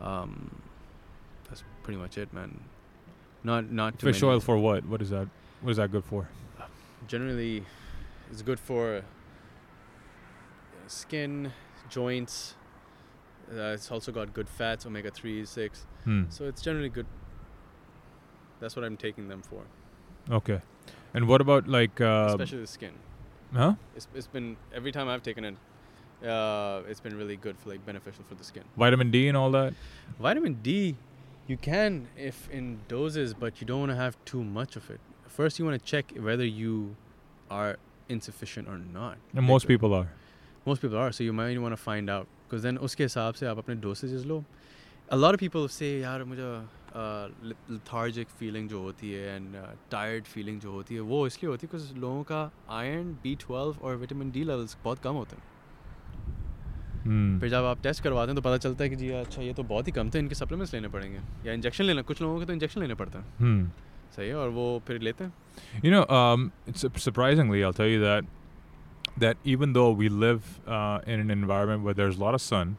[0.00, 0.60] Um,
[1.48, 2.60] that's pretty much it, man.
[3.44, 4.32] Not not too fish many.
[4.34, 4.84] oil for what?
[4.86, 5.28] What is that?
[5.62, 6.28] What is that good for?
[7.06, 7.64] Generally,
[8.30, 9.02] it's good for uh,
[10.86, 11.52] skin,
[11.88, 12.54] joints.
[13.50, 15.86] Uh, it's also got good fats, omega three, six.
[16.04, 16.24] Hmm.
[16.28, 17.06] So it's generally good.
[18.60, 19.62] That's what I'm taking them for,
[20.30, 20.60] Okay.
[21.13, 22.91] And what about like uh, especially the skin.
[23.53, 23.73] huh?
[23.95, 25.55] It's, it's been every time I've taken it,
[26.27, 28.63] uh, it's been really good for like beneficial for the skin.
[28.77, 29.73] Vitamin D and all that?
[30.19, 30.95] Vitamin D,
[31.47, 34.99] you can if in doses, but you don't want to have too much of it.
[35.27, 36.95] First, you want to check whether you
[37.49, 37.77] are
[38.09, 39.17] insufficient or not.
[39.35, 40.07] And most Like, people are.
[40.65, 43.47] most people are, so you might want to find out because then उसके हिसाब से
[43.47, 44.43] आप अपने dosages low.
[45.09, 46.65] A lot of people say यार मुझे
[46.96, 49.56] lethargic feeling जो होती है एंड
[49.90, 53.86] टायर्ड फीलिंग जो होती है वो इसलिए होती है क्योंकि लोगों का आयरन बी ट्वेल्व
[53.86, 55.42] और विटामिन डी लेवल्स बहुत कम होते हैं।
[57.40, 59.62] फिर जब आप टेस्ट करवाते हैं तो पता चलता है कि जी अच्छा ये तो
[59.64, 62.52] बहुत ही कम थे इनके सप्लीमेंट्स लेने पड़ेंगे या इंजेक्शन लेना कुछ लोगों के तो
[62.52, 63.72] इंजेक्शन लेने पड़ते हैं।
[64.16, 65.32] सही है और वो फिर लेते हैं।
[65.84, 66.06] You know
[66.72, 68.24] surprisingly I tell you that
[69.18, 72.76] that even though we live in an environment where there is lot of sun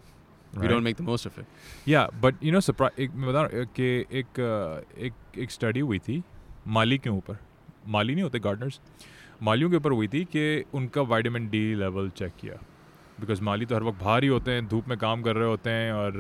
[0.54, 0.70] of right?
[0.70, 1.46] Don't make the most of it
[1.90, 3.00] Yeah, but you know, surprise.
[3.00, 3.88] एक मैं बता रहा कि
[4.20, 4.40] एक
[4.98, 6.24] एक एक study हुई थी
[6.68, 7.38] माली के ऊपर।
[7.88, 8.80] माली नहीं होते गार्डनर्स
[9.44, 12.54] मालियों के ऊपर हुई थी कि उनका वाइटामिन डी लेवल चेक किया।
[13.20, 15.70] बिकॉज़ माली तो हर वक्त बाहर ही होते हैं धूप में काम कर रहे होते
[15.70, 16.14] हैं और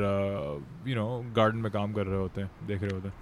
[0.87, 3.15] यू नो गार्डन में काम कर रहे होते हैं देख रहे होते हैं।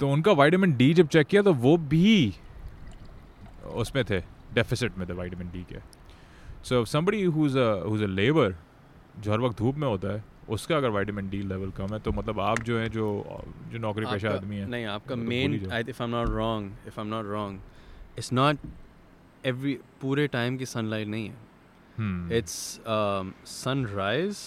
[0.00, 2.34] तो उनका वाइटामिन डी जब चेक किया तो वो भी
[3.74, 4.18] उसमें थे
[4.54, 5.78] डेफिसिट में थे वाइटामिन डी के।
[6.64, 8.56] So somebody who's a who's a labour
[9.19, 10.23] जो हर वक्त धूप में होता है
[10.55, 13.05] उसका अगर वाइटामिन डी लेवल कम है तो मतलब आप जो है जो
[13.71, 16.01] जो नौकरी पेशा आपका- आदमी है नहीं आपका वो तो भूल मेन ही जाओ। If
[16.01, 17.59] I am not wrong if I am not wrong
[18.17, 18.57] it's not
[19.45, 21.45] every पूरे टाइम की सनलाइट नहीं है
[21.99, 22.31] Hmm.
[22.31, 22.55] It's
[23.51, 24.37] sunrise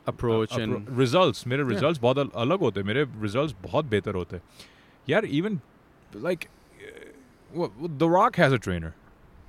[0.07, 1.47] Approach uh, appro- and results.
[1.47, 1.73] मेरे Yeah.
[1.75, 2.87] results बहुत अल- अलग होते हैं.
[2.87, 4.43] मेरे results बहुत बेहतर होते हैं.
[5.09, 5.61] यार even
[6.29, 6.49] like
[6.87, 7.11] uh,
[7.55, 7.73] well,
[8.05, 8.95] The Rock has a trainer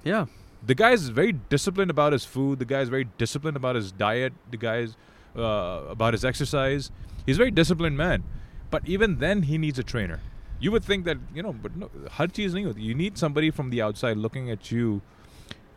[0.03, 0.26] yeah,
[0.66, 2.60] the guy is very disciplined about his food.
[2.60, 4.34] The guy is very disciplined about his diet.
[4.51, 4.95] The guy is
[5.36, 6.89] uh, about his exercise.
[7.26, 8.24] He's a very disciplined man.
[8.72, 10.20] But even then, he needs a trainer.
[10.64, 12.88] You would think that you know, but no, हर चीज नहीं होती.
[12.91, 14.99] You need somebody from the outside looking at you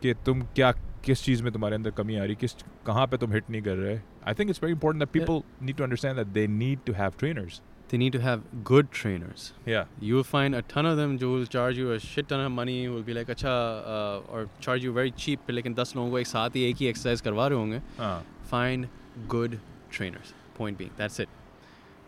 [0.01, 0.71] कि तुम क्या
[1.05, 2.55] किस चीज में तुम्हारे अंदर कमी आ रही किस
[2.87, 3.99] कहाँ पे तुम हिट नहीं कर रहे
[4.31, 5.21] I think it's very important that Yeah.
[5.21, 7.61] people need to understand that they need to have trainers.
[7.91, 9.41] they need to have good trainers.
[9.71, 9.89] Yeah.
[10.09, 12.77] you'll find a ton of them who will charge you a shit ton of money
[12.93, 13.51] will be like अच्छा
[13.95, 16.77] uh, or charge you very cheap पे लेकिन दस लोगों को एक साथ ही एक
[16.83, 18.15] ही exercise करवा रहे होंगे Uh,
[18.53, 18.87] find
[19.35, 19.57] good
[19.97, 21.35] trainers point being that's it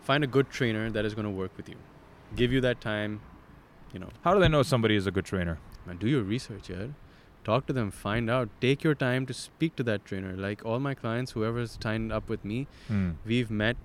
[0.08, 1.78] find a good trainer that is going to work with you
[2.34, 3.20] give you that time
[3.94, 5.58] you know how do they know somebody is a good trainer?
[5.86, 6.86] man, do your research yeah
[7.44, 10.80] talk to them find out take your time to speak to that trainer like all
[10.80, 13.10] my clients whoever's signed up with me Hmm.
[13.24, 13.76] we've met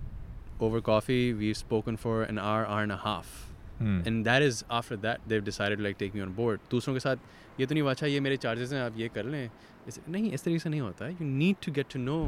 [0.60, 3.38] over coffee we've spoken for an hour hour and a half
[3.80, 4.00] Hmm.
[4.06, 7.00] and that is after that they've decided to like take me on board दूसरों के
[7.06, 7.18] साथ
[7.60, 9.50] ये तो नहीं हुआ, अच्छा ये मेरे चार्जेस हैं आप ये कर लें
[9.88, 12.22] इस, नहीं इस तरीके से नहीं होता है you need to get to know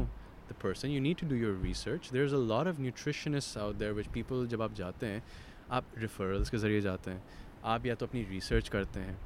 [0.48, 0.90] the person.
[0.94, 2.08] You need to do your research.
[2.14, 5.22] There's a lot of nutritionists out there which people जब आप जाते हैं
[5.71, 7.23] आप referrals के ज़रिए जाते हैं,
[7.65, 9.17] आप या तो अपनी रिसर्च करते हैं,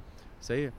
[0.42, 0.72] सही है?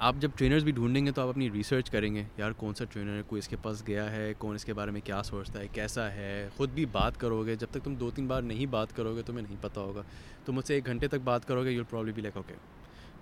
[0.00, 3.22] आप जब ट्रेनर्स भी ढूंढेंगे तो आप अपनी रिसर्च करेंगे, यार कौन सा ट्रेनर है,
[3.22, 6.70] कोई इसके पास गया है, कौन इसके बारे में क्या सोचता है, कैसा है, ख़ुद
[6.70, 9.80] भी बात करोगे, जब तक तुम दो तीन बार नहीं बात करोगे तुम्हें नहीं पता
[9.80, 10.04] होगा,
[10.46, 12.54] तुम मुझसे एक घंटे तक बात करोगे यूल प्रॉब्ली भी लाइक ओके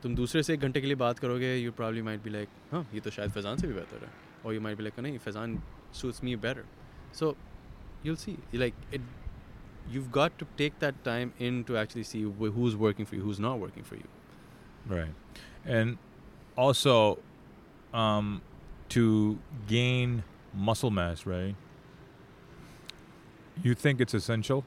[0.03, 2.87] तुम दूसरे से एक घंटे के लिए बात करोगे you probably might be like हाँ
[2.95, 4.11] ये तो शायद फैज़ान से भी बेहतर है.
[4.45, 5.61] और यू माइट बी लाइक नहीं, Faizan
[5.95, 6.65] suits me better
[7.15, 7.37] so
[8.07, 9.01] you'll see like it
[9.91, 13.23] you've got to take that time in to actually see wh- who's working for you,
[13.23, 14.09] who's not working for you.
[14.87, 15.11] Right.
[15.65, 15.99] And
[16.57, 17.19] also,
[17.93, 18.43] um,
[18.91, 20.25] to gain
[20.55, 21.55] muscle mass, right?
[23.63, 24.65] You think it's essential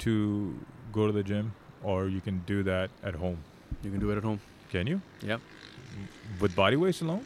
[0.00, 0.58] to
[0.92, 1.52] go to the gym,
[1.82, 3.38] or you can do that at home?
[3.82, 4.40] You can do it at home.
[4.70, 5.00] Can you?
[5.22, 5.40] Yep.
[6.40, 7.24] With body weights alone?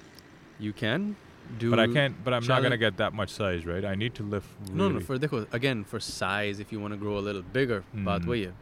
[0.59, 1.17] You can
[1.60, 1.70] do.
[1.70, 2.24] but I can't.
[2.24, 3.86] But I'm not gonna challenge- get that much size, right?
[3.86, 4.48] I need to lift.
[4.70, 4.88] No, no.
[4.90, 8.22] really- For देखो again for size, if you want to grow a little bigger, बात
[8.22, 8.28] Mm.
[8.28, 8.54] वही है,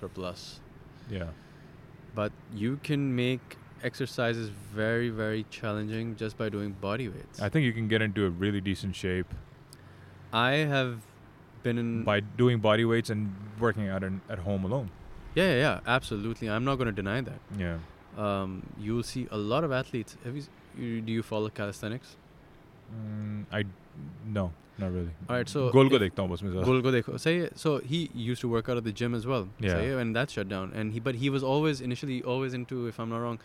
[0.00, 0.44] surplus.
[1.10, 1.32] yeah.
[2.14, 2.32] But
[2.64, 7.40] you can make exercises very, very challenging just by doing body weights.
[7.40, 9.34] I think you can get into a really decent shape
[10.32, 10.94] I have
[11.64, 11.90] been in.
[12.04, 14.90] by doing body weights and working out in, at home alone.
[15.34, 16.48] yeah, yeah, yeah, absolutely.
[16.48, 17.40] I'm not going to deny that.
[17.58, 17.78] Yeah.
[18.16, 20.16] Um, you'll see a lot of athletes.
[20.24, 21.00] Have you, s- you?
[21.00, 22.16] Do you follow calisthenics?
[22.94, 23.64] Mm, I
[24.26, 25.10] no, not really.
[25.28, 27.18] Alright, so गोल को if- देखता हूँ बस मैं ज़्यादा। Gol ko dekho.
[27.20, 29.48] Say so he used to work out at the gym as well.
[29.58, 29.70] Yeah.
[29.80, 30.72] Say, and that shut down.
[30.74, 33.38] And he but he was always initially always into if I'm not wrong,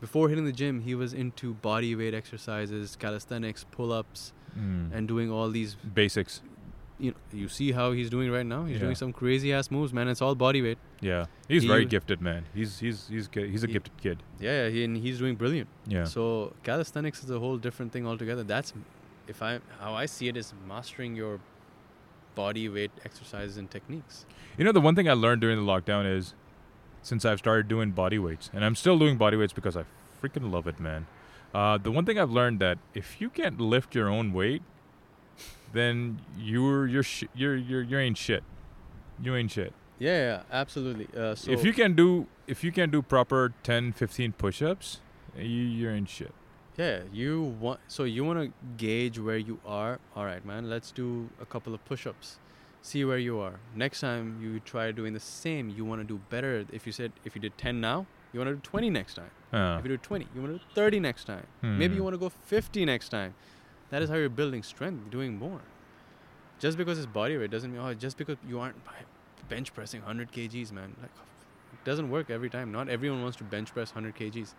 [0.00, 4.92] before hitting the gym he was into body weight exercises, calisthenics, pull ups, Mm.
[4.98, 5.76] and doing all these.
[6.02, 6.40] basics.
[7.03, 8.63] you know, you see how he's doing right now.
[8.65, 8.83] He's Yeah.
[8.83, 10.07] doing some crazy ass moves, man.
[10.11, 10.77] It's all body weight.
[11.01, 12.45] Yeah, he's He very gifted, man.
[12.59, 14.23] He's he's he's he's a He- gifted kid.
[14.39, 15.67] Yeah, yeah he, and he's doing brilliant.
[15.95, 16.05] Yeah.
[16.05, 18.43] So calisthenics is a whole different thing altogether.
[18.53, 18.73] That's
[19.27, 21.39] if I how I see it is mastering your
[22.35, 24.25] body weight exercises and techniques.
[24.57, 26.33] You know, the one thing I learned during the lockdown is
[27.01, 29.83] since I've started doing body weights, and I'm still doing body weights because I
[30.21, 31.05] freaking love it, man.
[31.53, 34.61] Uh, the one thing I've learned that if you can't lift your own weight,
[35.73, 38.43] then you're you're sh- you're you're you ain't shit.
[39.21, 39.73] You ain't shit.
[39.99, 41.07] Yeah, yeah, absolutely.
[41.17, 44.99] Uh, so if you can do if you can do proper 10, 15 push-ups,
[45.35, 46.33] you you're in shit.
[46.77, 49.99] Yeah, you want so you want to gauge where you are.
[50.15, 50.69] All right, man.
[50.69, 52.37] Let's do a couple of push-ups.
[52.81, 53.59] See where you are.
[53.75, 56.65] Next time you try doing the same, you want to do better.
[56.71, 59.31] If you said if you did 10 now, you want to do 20 next time.
[59.53, 61.45] Uh, If you do 20, you want to do 30 next time.
[61.61, 62.05] Maybe you hmm.
[62.05, 63.35] want to go 50 next time.
[63.93, 65.61] That is how you're building strength, doing more.
[66.57, 68.75] Just because it's body weight doesn't mean oh, just because you aren't
[69.49, 70.95] bench pressing 100 kgs, man.
[70.99, 71.11] Like
[71.73, 72.71] it doesn't work every time.
[72.71, 74.55] Not everyone wants to bench press 100 kgs.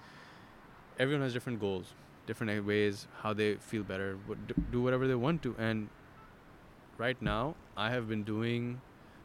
[1.00, 1.94] Everyone has different goals,
[2.28, 4.16] different ways how they feel better.
[4.46, 5.56] do- Do whatever they want to.
[5.58, 5.88] And
[6.96, 8.80] right now, I have been doing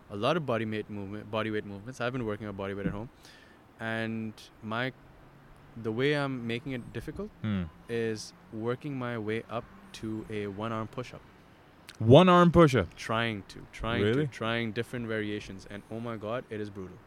[0.09, 2.01] a lot of body weight movement, body weight movements.
[2.01, 3.09] I've been working on body weight at home,
[3.79, 4.33] and
[4.63, 4.91] my
[5.89, 7.63] the way I'm making it difficult Hmm.
[7.87, 9.63] is working my way up
[9.93, 11.21] to a one arm push up.
[11.99, 12.95] One arm push-up.
[12.95, 14.25] Trying to, trying Really?
[14.25, 15.67] to, trying different variations.
[15.69, 16.97] And oh my god, it is brutal.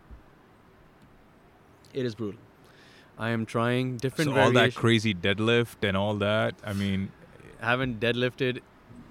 [1.95, 2.41] It is brutal.
[3.19, 6.55] I am trying different So all that crazy deadlift and all that.
[6.65, 7.11] I mean,
[7.61, 8.61] haven't deadlifted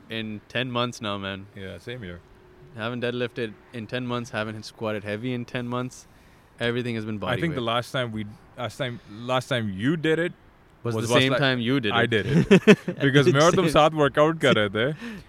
[0.09, 1.47] in 10 months now, man.
[1.55, 2.19] yeah, same here.
[2.75, 4.29] Haven't deadlifted in 10 months.
[4.31, 6.07] Haven't squatted heavy in 10 months.
[6.59, 9.97] Everything has been body I think the last time we last time last time you
[9.97, 10.33] did it
[10.84, 11.94] was, was- the was same like- time you did it.
[12.00, 14.84] I did it because मैं और तुम Same- साथ workout कर रहे थे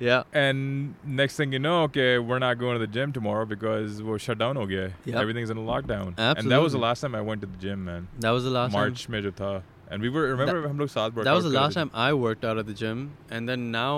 [0.08, 0.24] Yeah.
[0.42, 4.20] and next thing you know okay we're not going to the gym tomorrow because we're
[4.28, 4.94] shut down हो गया है.
[5.08, 5.16] Yep.
[5.24, 6.84] everything's in a lockdown and that was the Absolutely.
[6.88, 8.82] last time I went to the gym man That was the last time.
[8.82, 9.52] March में जो था
[9.90, 11.82] and we were remember हम लोग साथ workout that was the कर रहे last थे.
[11.82, 13.04] time I worked out at the gym,
[13.38, 13.94] and then now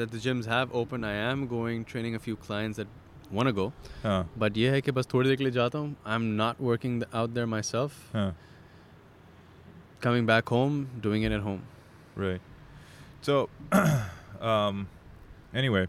[0.00, 2.88] that the gyms have opened, I am going training a few clients that
[3.38, 3.66] want to go.
[4.02, 5.94] हाँ But ये है कि बस थोड़ी देर के लिए जाता हूँ.
[6.16, 8.00] I'm not working th- out there myself.
[8.16, 8.26] हाँ
[10.01, 11.61] Coming back home, doing it at home.
[12.15, 12.41] Right.
[13.21, 13.49] So,
[14.41, 14.87] um,
[15.53, 15.87] anyway,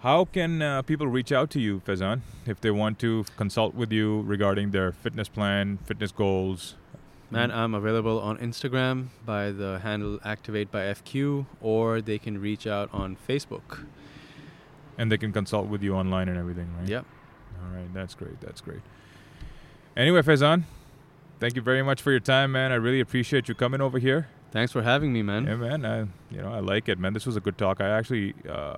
[0.00, 3.92] how can uh, people reach out to you, Faizan, if they want to consult with
[3.92, 6.74] you regarding their fitness plan, fitness goals?
[7.30, 12.66] Man, I'm available on Instagram by the handle Activate by FQ, or they can reach
[12.66, 13.86] out on Facebook.
[14.98, 16.88] and they can consult with you online and everything, right?
[16.88, 17.06] Yep.
[17.62, 18.40] All right, that's great.
[18.40, 18.80] That's great.
[19.96, 20.64] Anyway, Faizan,
[21.42, 22.70] thank you very much for your time, man.
[22.72, 24.28] I really appreciate you coming over here.
[24.52, 25.46] Thanks for having me, man.
[25.46, 25.84] Yeah, man.
[25.84, 25.98] I,
[26.34, 27.12] you know, I like it, man.
[27.14, 27.80] This was a good talk.
[27.80, 28.76] I actually, uh,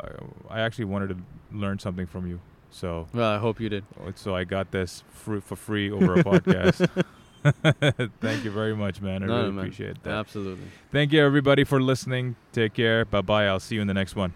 [0.48, 1.16] I actually wanted to
[1.52, 2.40] learn something from you.
[2.70, 3.84] So, Well, I hope you did.
[4.14, 6.78] so I got this fr- for free over a podcast.
[8.20, 9.22] Thank you very much, man.
[9.22, 9.64] I No, really man.
[9.66, 10.14] appreciate that.
[10.14, 10.64] Absolutely.
[10.90, 12.36] Thank you, everybody, for listening.
[12.52, 13.04] Take care.
[13.04, 13.46] Bye bye.
[13.46, 14.32] I'll see you in the next one.